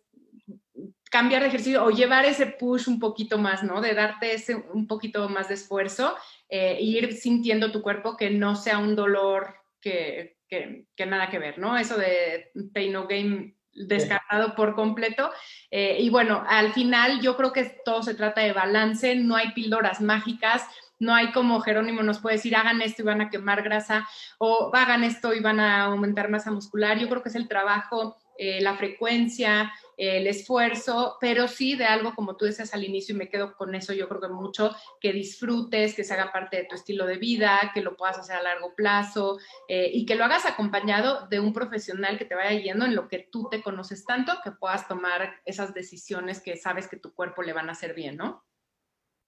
[1.11, 3.81] cambiar de ejercicio o llevar ese push un poquito más, ¿no?
[3.81, 6.17] De darte ese un poquito más de esfuerzo
[6.49, 11.39] eh, e ir sintiendo tu cuerpo que no sea un dolor que, que, nada que
[11.39, 11.77] ver, ¿no?
[11.77, 15.31] Eso de pain no game descartado por completo.
[15.71, 19.53] Eh, y bueno, al final yo creo que todo se trata de balance, no hay
[19.53, 20.65] píldoras mágicas,
[21.01, 24.07] no hay como Jerónimo nos puede decir, hagan esto y van a quemar grasa,
[24.39, 26.99] o hagan esto y van a aumentar masa muscular.
[26.99, 32.15] Yo creo que es el trabajo eh, la frecuencia, el esfuerzo, pero sí de algo
[32.15, 35.13] como tú decías al inicio y me quedo con eso, yo creo que mucho, que
[35.13, 38.43] disfrutes, que se haga parte de tu estilo de vida, que lo puedas hacer a
[38.43, 39.39] largo plazo
[39.69, 43.09] eh, y que lo hagas acompañado de un profesional que te vaya guiando en lo
[43.09, 47.43] que tú te conoces tanto, que puedas tomar esas decisiones que sabes que tu cuerpo
[47.43, 48.43] le van a hacer bien, ¿no?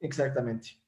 [0.00, 0.81] Exactamente.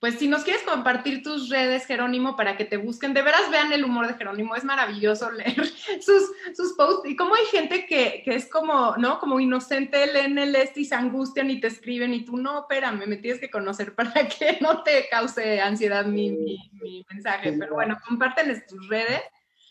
[0.00, 3.72] Pues si nos quieres compartir tus redes, Jerónimo, para que te busquen, de veras vean
[3.72, 5.66] el humor de Jerónimo, es maravilloso leer
[6.00, 9.18] sus, sus posts y como hay gente que, que, es como, ¿no?
[9.18, 13.06] Como inocente, leen el este y se angustian y te escriben y tú, no, espérame,
[13.06, 17.98] me tienes que conocer para que no te cause ansiedad mi, mi, mensaje, pero bueno,
[18.06, 19.22] compártenles tus redes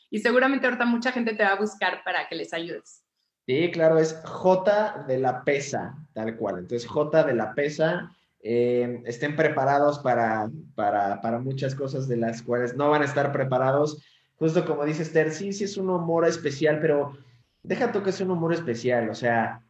[0.09, 3.03] y seguramente ahorita mucha gente te va a buscar para que les ayudes.
[3.45, 6.59] Sí, claro, es J de la pesa, tal cual.
[6.59, 8.11] Entonces, J de la pesa
[8.41, 14.03] eh, estén preparados para, para, muchas cosas de las cuales no van a estar preparados.
[14.35, 17.17] Justo como dice Esther, sí, sí es un humor especial, pero
[17.63, 19.61] deja que es un humor especial, o sea,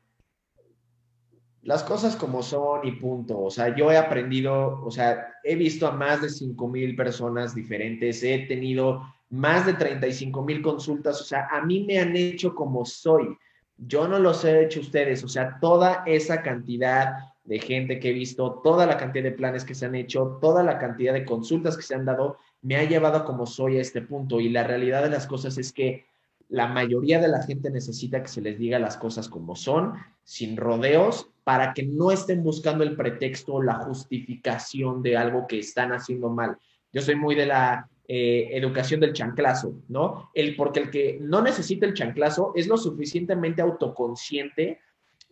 [1.67, 3.39] las cosas como son y punto.
[3.39, 7.53] O sea, yo he aprendido, o sea, he visto a más de 5 mil personas
[7.53, 12.55] diferentes, he tenido más de 35 mil consultas, o sea, a mí me han hecho
[12.55, 13.37] como soy.
[13.75, 17.17] Yo no los he hecho ustedes, o sea, toda esa cantidad
[17.47, 20.63] de gente que he visto, toda la cantidad de planes que se han hecho, toda
[20.63, 24.01] la cantidad de consultas que se han dado, me ha llevado como soy a este
[24.01, 24.41] punto.
[24.41, 26.05] Y la realidad de las cosas es que
[26.49, 29.93] la mayoría de la gente necesita que se les diga las cosas como son,
[30.23, 35.59] sin rodeos, para que no estén buscando el pretexto o la justificación de algo que
[35.59, 36.57] están haciendo mal.
[36.91, 40.31] Yo soy muy de la eh, educación del chanclazo, ¿no?
[40.33, 44.79] El, porque el que no necesita el chanclazo es lo suficientemente autoconsciente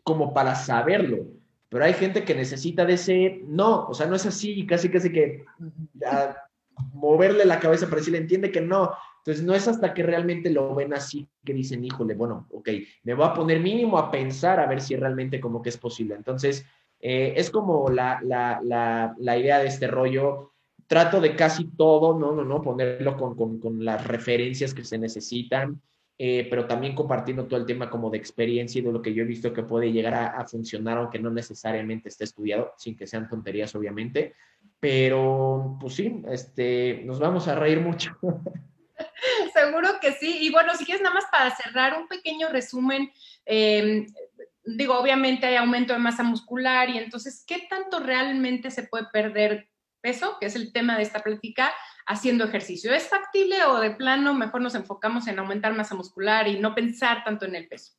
[0.02, 1.26] como para saberlo
[1.70, 5.12] pero hay gente que necesita de ese, no, o sea, no es así, casi, casi
[5.12, 5.46] que
[6.94, 8.92] moverle la cabeza para decirle, entiende que no.
[9.20, 12.70] Entonces, no es hasta que realmente lo ven así que dicen, híjole, bueno, ok,
[13.04, 16.16] me voy a poner mínimo a pensar a ver si realmente como que es posible.
[16.16, 16.66] Entonces,
[17.00, 20.52] eh, es como la, la, la, la, idea de este rollo.
[20.88, 25.00] Trato de casi todo, no, no, no, ponerlo con, con, con las referencias que se
[25.00, 25.82] necesitan.
[26.18, 29.24] Eh, pero también compartiendo todo el tema como de experiencia y de lo que yo
[29.24, 33.28] he visto que puede llegar a, funcionar, aunque no necesariamente esté estudiado, sin que sean
[33.28, 34.34] tonterías, obviamente.
[34.80, 38.18] Pero, pues sí, este, nos vamos a reír mucho.
[39.54, 40.38] Seguro que sí.
[40.42, 43.12] Y bueno, si quieres nada más para cerrar un pequeño resumen,
[43.46, 44.08] em,
[44.64, 49.68] digo, obviamente hay aumento de masa muscular y entonces, ¿qué tanto realmente se puede perder
[50.00, 50.38] peso?
[50.40, 51.74] Que es el tema de esta plática
[52.06, 52.94] haciendo ejercicio.
[52.94, 57.24] ¿Es factible o de plano mejor nos enfocamos en aumentar masa muscular y no pensar
[57.24, 57.94] tanto en el peso?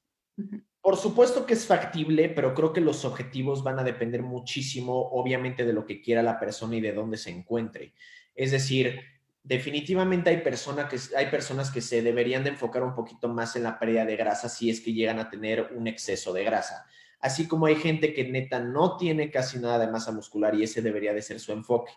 [0.81, 5.65] Por supuesto que es factible, pero creo que los objetivos van a depender muchísimo, obviamente,
[5.65, 7.93] de lo que quiera la persona y de dónde se encuentre.
[8.35, 9.01] Es decir,
[9.43, 13.79] definitivamente hay, que, hay personas que se deberían de enfocar un poquito más en la
[13.79, 16.87] pérdida de grasa si es que llegan a tener un exceso de grasa.
[17.19, 20.83] Así como hay gente que neta no tiene casi nada de masa muscular y ese
[20.83, 21.93] debería de ser su enfoque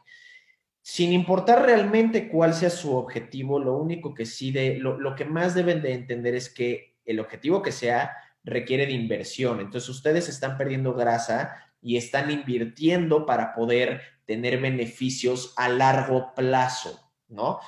[0.82, 5.54] sin importar realmente cuál sea su objetivo, lo único que sí, de, lo, que más
[5.54, 8.12] deben de entender es que el objetivo que sea
[8.44, 9.60] requiere de inversión.
[9.60, 17.12] Entonces ustedes están perdiendo grasa y están invirtiendo para poder tener beneficios a largo plazo,
[17.28, 17.60] ¿no?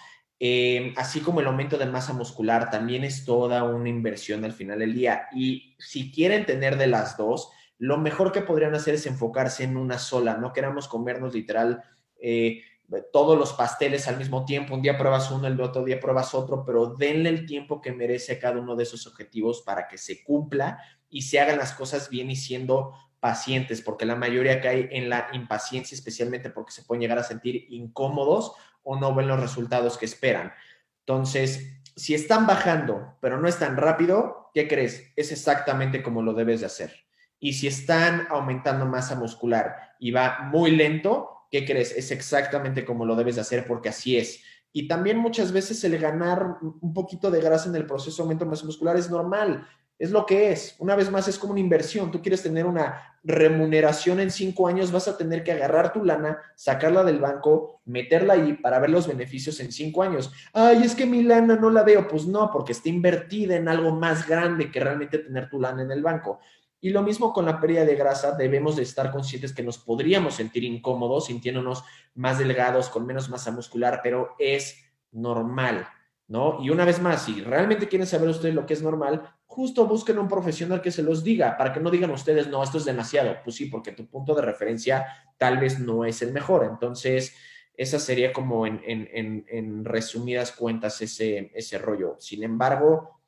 [0.44, 4.80] Em, así como el aumento de masa muscular también es toda una inversión al final
[4.80, 5.28] del día.
[5.34, 9.78] Y si quieren tener de las dos, lo mejor que podrían hacer es enfocarse en
[9.78, 10.38] una sola.
[10.38, 11.84] No queramos comernos literal
[12.20, 12.64] eh,
[13.12, 16.66] todos los pasteles al mismo tiempo, un día pruebas uno, el otro día pruebas otro,
[16.66, 20.80] pero denle el tiempo que merece cada uno de esos objetivos para que se cumpla
[21.10, 25.28] y se hagan las cosas bien y siendo pacientes, porque la mayoría cae en la
[25.32, 30.06] impaciencia, especialmente porque se pueden llegar a sentir incómodos o no ven los resultados que
[30.06, 30.52] esperan.
[31.00, 35.12] Entonces, si están bajando, pero no es tan rápido, ¿qué crees?
[35.16, 37.06] Es exactamente como lo debes de hacer.
[37.40, 41.92] Y si están aumentando masa muscular y va muy lento, ¿qué crees?
[41.92, 44.42] Es exactamente como lo debes de hacer porque así es.
[44.74, 48.46] Y también muchas veces el ganar un poquito de grasa en el proceso de aumento
[48.46, 49.68] de masa muscular es normal,
[50.02, 50.76] es lo que es.
[50.80, 52.10] Una vez más, es como una inversión.
[52.10, 56.40] Tú quieres tener una remuneración en cinco años, vas a tener que agarrar tu lana,
[56.56, 60.32] sacarla del banco, meterla ahí para ver los beneficios en cinco años.
[60.54, 62.08] Ay, es que mi lana no la veo.
[62.08, 65.92] Pues no, porque está invertida en algo más grande que realmente tener tu lana en
[65.92, 66.40] el banco.
[66.84, 70.34] Y lo mismo con la pérdida de grasa, debemos de estar conscientes que nos podríamos
[70.34, 71.84] sentir incómodos, sintiéndonos
[72.16, 75.88] más delgados, con menos masa muscular, pero es normal,
[76.28, 76.58] ¿no?
[76.60, 80.18] Y una vez más, si realmente quieren saber ustedes lo que es normal, justo busquen
[80.18, 83.38] un profesional que se los diga, para que no digan ustedes, no, esto es demasiado.
[83.44, 85.06] Pues sí, porque tu punto de referencia
[85.38, 86.66] tal vez no es el mejor.
[86.66, 87.36] Entonces,
[87.76, 92.16] esa sería como en, en resumidas cuentas ese, ese rollo.
[92.18, 93.21] Sin embargo,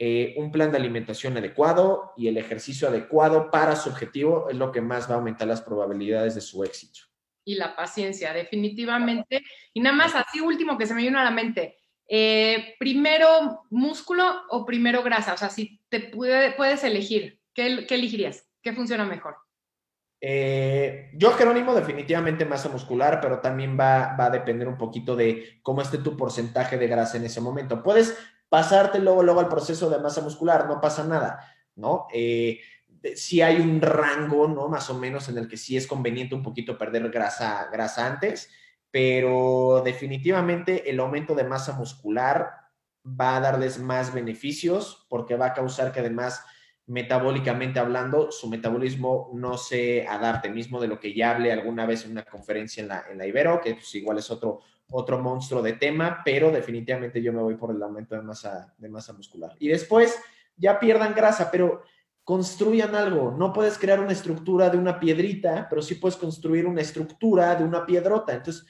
[0.00, 4.70] eh, un plan de alimentación adecuado y el ejercicio adecuado para su objetivo es lo
[4.70, 7.00] que más va a aumentar las probabilidades de su éxito.
[7.44, 9.42] Y la paciencia, definitivamente.
[9.74, 14.42] Y nada más, así último que se me vino a la mente, eh, primero músculo
[14.50, 18.46] o primero grasa, o sea, si te puedes elegir, ¿qué, ¿qué, elegirías?
[18.62, 19.36] ¿Qué funciona mejor?
[20.20, 25.60] Eh, yo, Jerónimo, definitivamente masa muscular, pero también va, va, a depender un poquito de
[25.62, 27.82] cómo esté tu porcentaje de grasa en ese momento.
[27.82, 28.16] Puedes
[28.48, 31.44] pasarte luego, luego al proceso de masa muscular, no pasa nada,
[31.76, 32.06] ¿no?
[32.12, 32.60] Eh,
[33.14, 34.68] si hay un rango, ¿no?
[34.68, 38.50] Más o menos en el que sí es conveniente un poquito perder grasa, grasa antes,
[38.90, 42.50] pero definitivamente el aumento de masa muscular
[43.04, 46.42] va a darles más beneficios porque va a causar que además
[46.86, 52.06] metabólicamente hablando, su metabolismo no se adapte, mismo de lo que ya hablé alguna vez
[52.06, 54.60] en una conferencia en la, en la Ibero, que pues igual es otro,
[54.90, 58.88] otro monstruo de tema, pero definitivamente yo me voy por el aumento de masa, de
[58.88, 59.54] masa muscular.
[59.58, 60.18] Y después
[60.56, 61.82] ya pierdan grasa, pero
[62.24, 63.34] construyan algo.
[63.38, 67.64] No puedes crear una estructura de una piedrita, pero sí puedes construir una estructura de
[67.64, 68.34] una piedrota.
[68.34, 68.66] Entonces,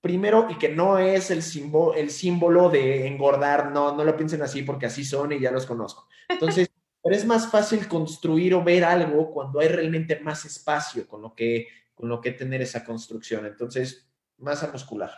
[0.00, 4.42] primero, y que no es el, símbolo, el símbolo de engordar, no, no lo piensen
[4.42, 6.08] así porque así son y ya los conozco.
[6.28, 6.70] Entonces,
[7.02, 11.34] pero es más fácil construir o ver algo cuando hay realmente más espacio con lo
[11.34, 13.46] que, con lo que tener esa construcción.
[13.46, 14.07] Entonces,
[14.38, 15.10] masa muscular.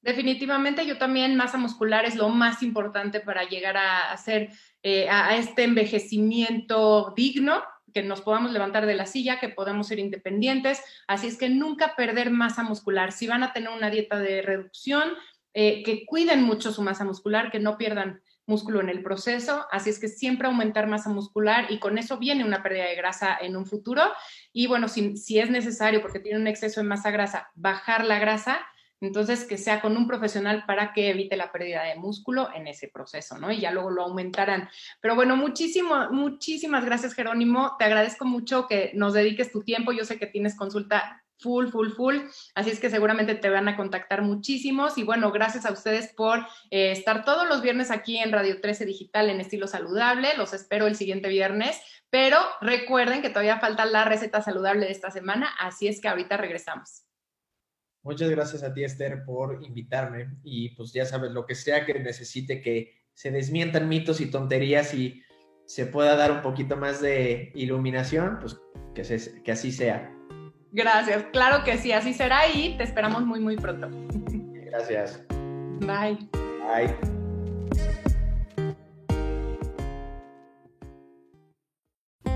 [0.00, 4.50] Definitivamente yo también masa muscular es lo más importante para llegar a hacer
[4.82, 7.62] eh, a este envejecimiento digno,
[7.94, 10.82] que nos podamos levantar de la silla, que podamos ser independientes.
[11.06, 13.12] Así es que nunca perder masa muscular.
[13.12, 15.14] Si van a tener una dieta de reducción,
[15.54, 19.88] eh, que cuiden mucho su masa muscular, que no pierdan músculo en el proceso, así
[19.88, 23.56] es que siempre aumentar masa muscular y con eso viene una pérdida de grasa en
[23.56, 24.02] un futuro.
[24.54, 28.20] Y bueno, si, si es necesario, porque tiene un exceso de masa grasa, bajar la
[28.20, 28.60] grasa,
[29.00, 32.86] entonces que sea con un profesional para que evite la pérdida de músculo en ese
[32.86, 33.50] proceso, ¿no?
[33.50, 34.68] Y ya luego lo aumentarán.
[35.00, 37.76] Pero bueno, muchísimo, muchísimas gracias, Jerónimo.
[37.80, 39.90] Te agradezco mucho que nos dediques tu tiempo.
[39.90, 42.16] Yo sé que tienes consulta full, full, full.
[42.54, 44.96] Así es que seguramente te van a contactar muchísimos.
[44.96, 46.38] Y bueno, gracias a ustedes por
[46.70, 50.30] eh, estar todos los viernes aquí en Radio 13 Digital en estilo saludable.
[50.38, 51.78] Los espero el siguiente viernes.
[52.08, 55.50] Pero recuerden que todavía falta la receta saludable de esta semana.
[55.60, 57.04] Así es que ahorita regresamos.
[58.02, 60.38] Muchas gracias a ti, Esther, por invitarme.
[60.42, 64.94] Y pues ya sabes, lo que sea que necesite que se desmientan mitos y tonterías
[64.94, 65.22] y
[65.66, 68.58] se pueda dar un poquito más de iluminación, pues
[68.94, 70.13] que, que así sea.
[70.74, 73.88] Gracias, claro que sí, así será y te esperamos muy, muy pronto.
[74.66, 75.22] Gracias.
[75.78, 76.18] Bye.
[76.32, 77.14] Bye.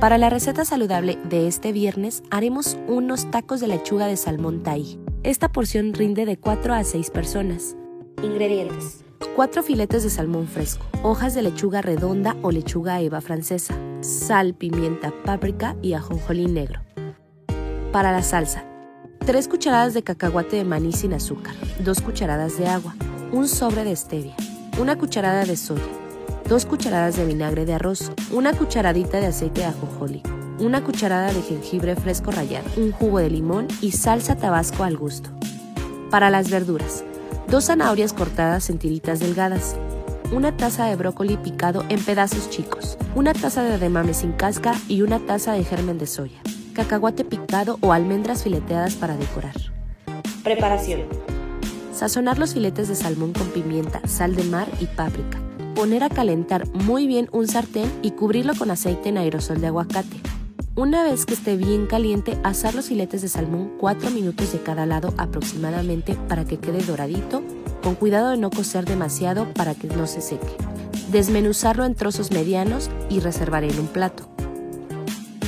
[0.01, 5.01] Para la receta saludable de este viernes haremos unos tacos de lechuga de salmón tai.
[5.25, 7.77] Esta porción rinde de 4 a 6 personas.
[8.23, 9.05] Ingredientes.
[9.35, 15.13] 4 filetes de salmón fresco, hojas de lechuga redonda o lechuga eva francesa, sal, pimienta,
[15.25, 16.88] páprica y ajonjolí negro.
[17.93, 18.65] Para la salsa,
[19.25, 22.95] 3 cucharadas de cacahuate de maní sin azúcar, 2 cucharadas de agua,
[23.33, 24.35] un sobre de stevia,
[24.79, 25.83] una cucharada de soya,
[26.51, 30.23] 2 cucharadas de vinagre de arroz, una cucharadita de aceite de ajonjolí,
[30.59, 35.31] una cucharada de jengibre fresco rallado, un jugo de limón y salsa tabasco al gusto.
[36.11, 37.05] Para las verduras,
[37.49, 39.77] 2 zanahorias cortadas en tiritas delgadas,
[40.31, 45.01] una taza de brócoli picado en pedazos chicos, una taza de demame sin casca y
[45.01, 46.39] una taza de germen de soya
[46.79, 49.57] cacahuate picado o almendras fileteadas para decorar.
[50.45, 51.01] Preparación.
[51.93, 55.41] Sazonar los filetes de salmón con pimienta, sal de mar y páprica.
[55.75, 60.19] Poner a calentar muy bien un sartén y cubrirlo con aceite en aerosol de aguacate.
[60.77, 64.87] Una vez que esté bien caliente, asar los filetes de salmón 4 minutos de cada
[64.87, 67.43] lado aproximadamente para que quede doradito,
[67.83, 70.55] con cuidado de no cocer demasiado para que no se seque.
[71.11, 74.29] Desmenuzarlo en trozos medianos y reservar en un plato.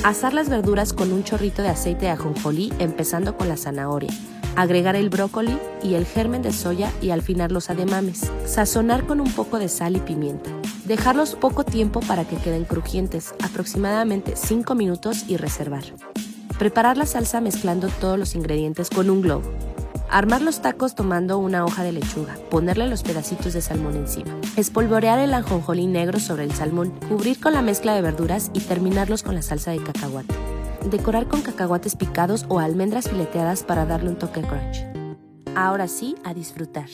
[0.03, 4.09] Asar las verduras con un chorrito de aceite de ajonjolí empezando con la zanahoria.
[4.55, 8.31] Agregar el brócoli y el germen de soya y al final los ademames.
[8.47, 10.49] Sazonar con un poco de sal y pimienta.
[10.85, 15.83] Dejarlos poco tiempo para que queden crujientes, aproximadamente 5 minutos y reservar.
[16.57, 19.51] Preparar la salsa mezclando todos los ingredientes con un globo.
[20.11, 24.35] Armar los tacos tomando una hoja de lechuga, ponerle los pedacitos de salmón encima.
[24.57, 29.23] Espolvorear el ajonjolí negro sobre el salmón, cubrir con la mezcla de verduras y terminarlos
[29.23, 30.35] con la salsa de cacahuate.
[30.89, 34.85] Decorar con cacahuates picados o almendras fileteadas para darle un toque crunch.
[35.55, 36.89] Ahora sí, a disfrutar.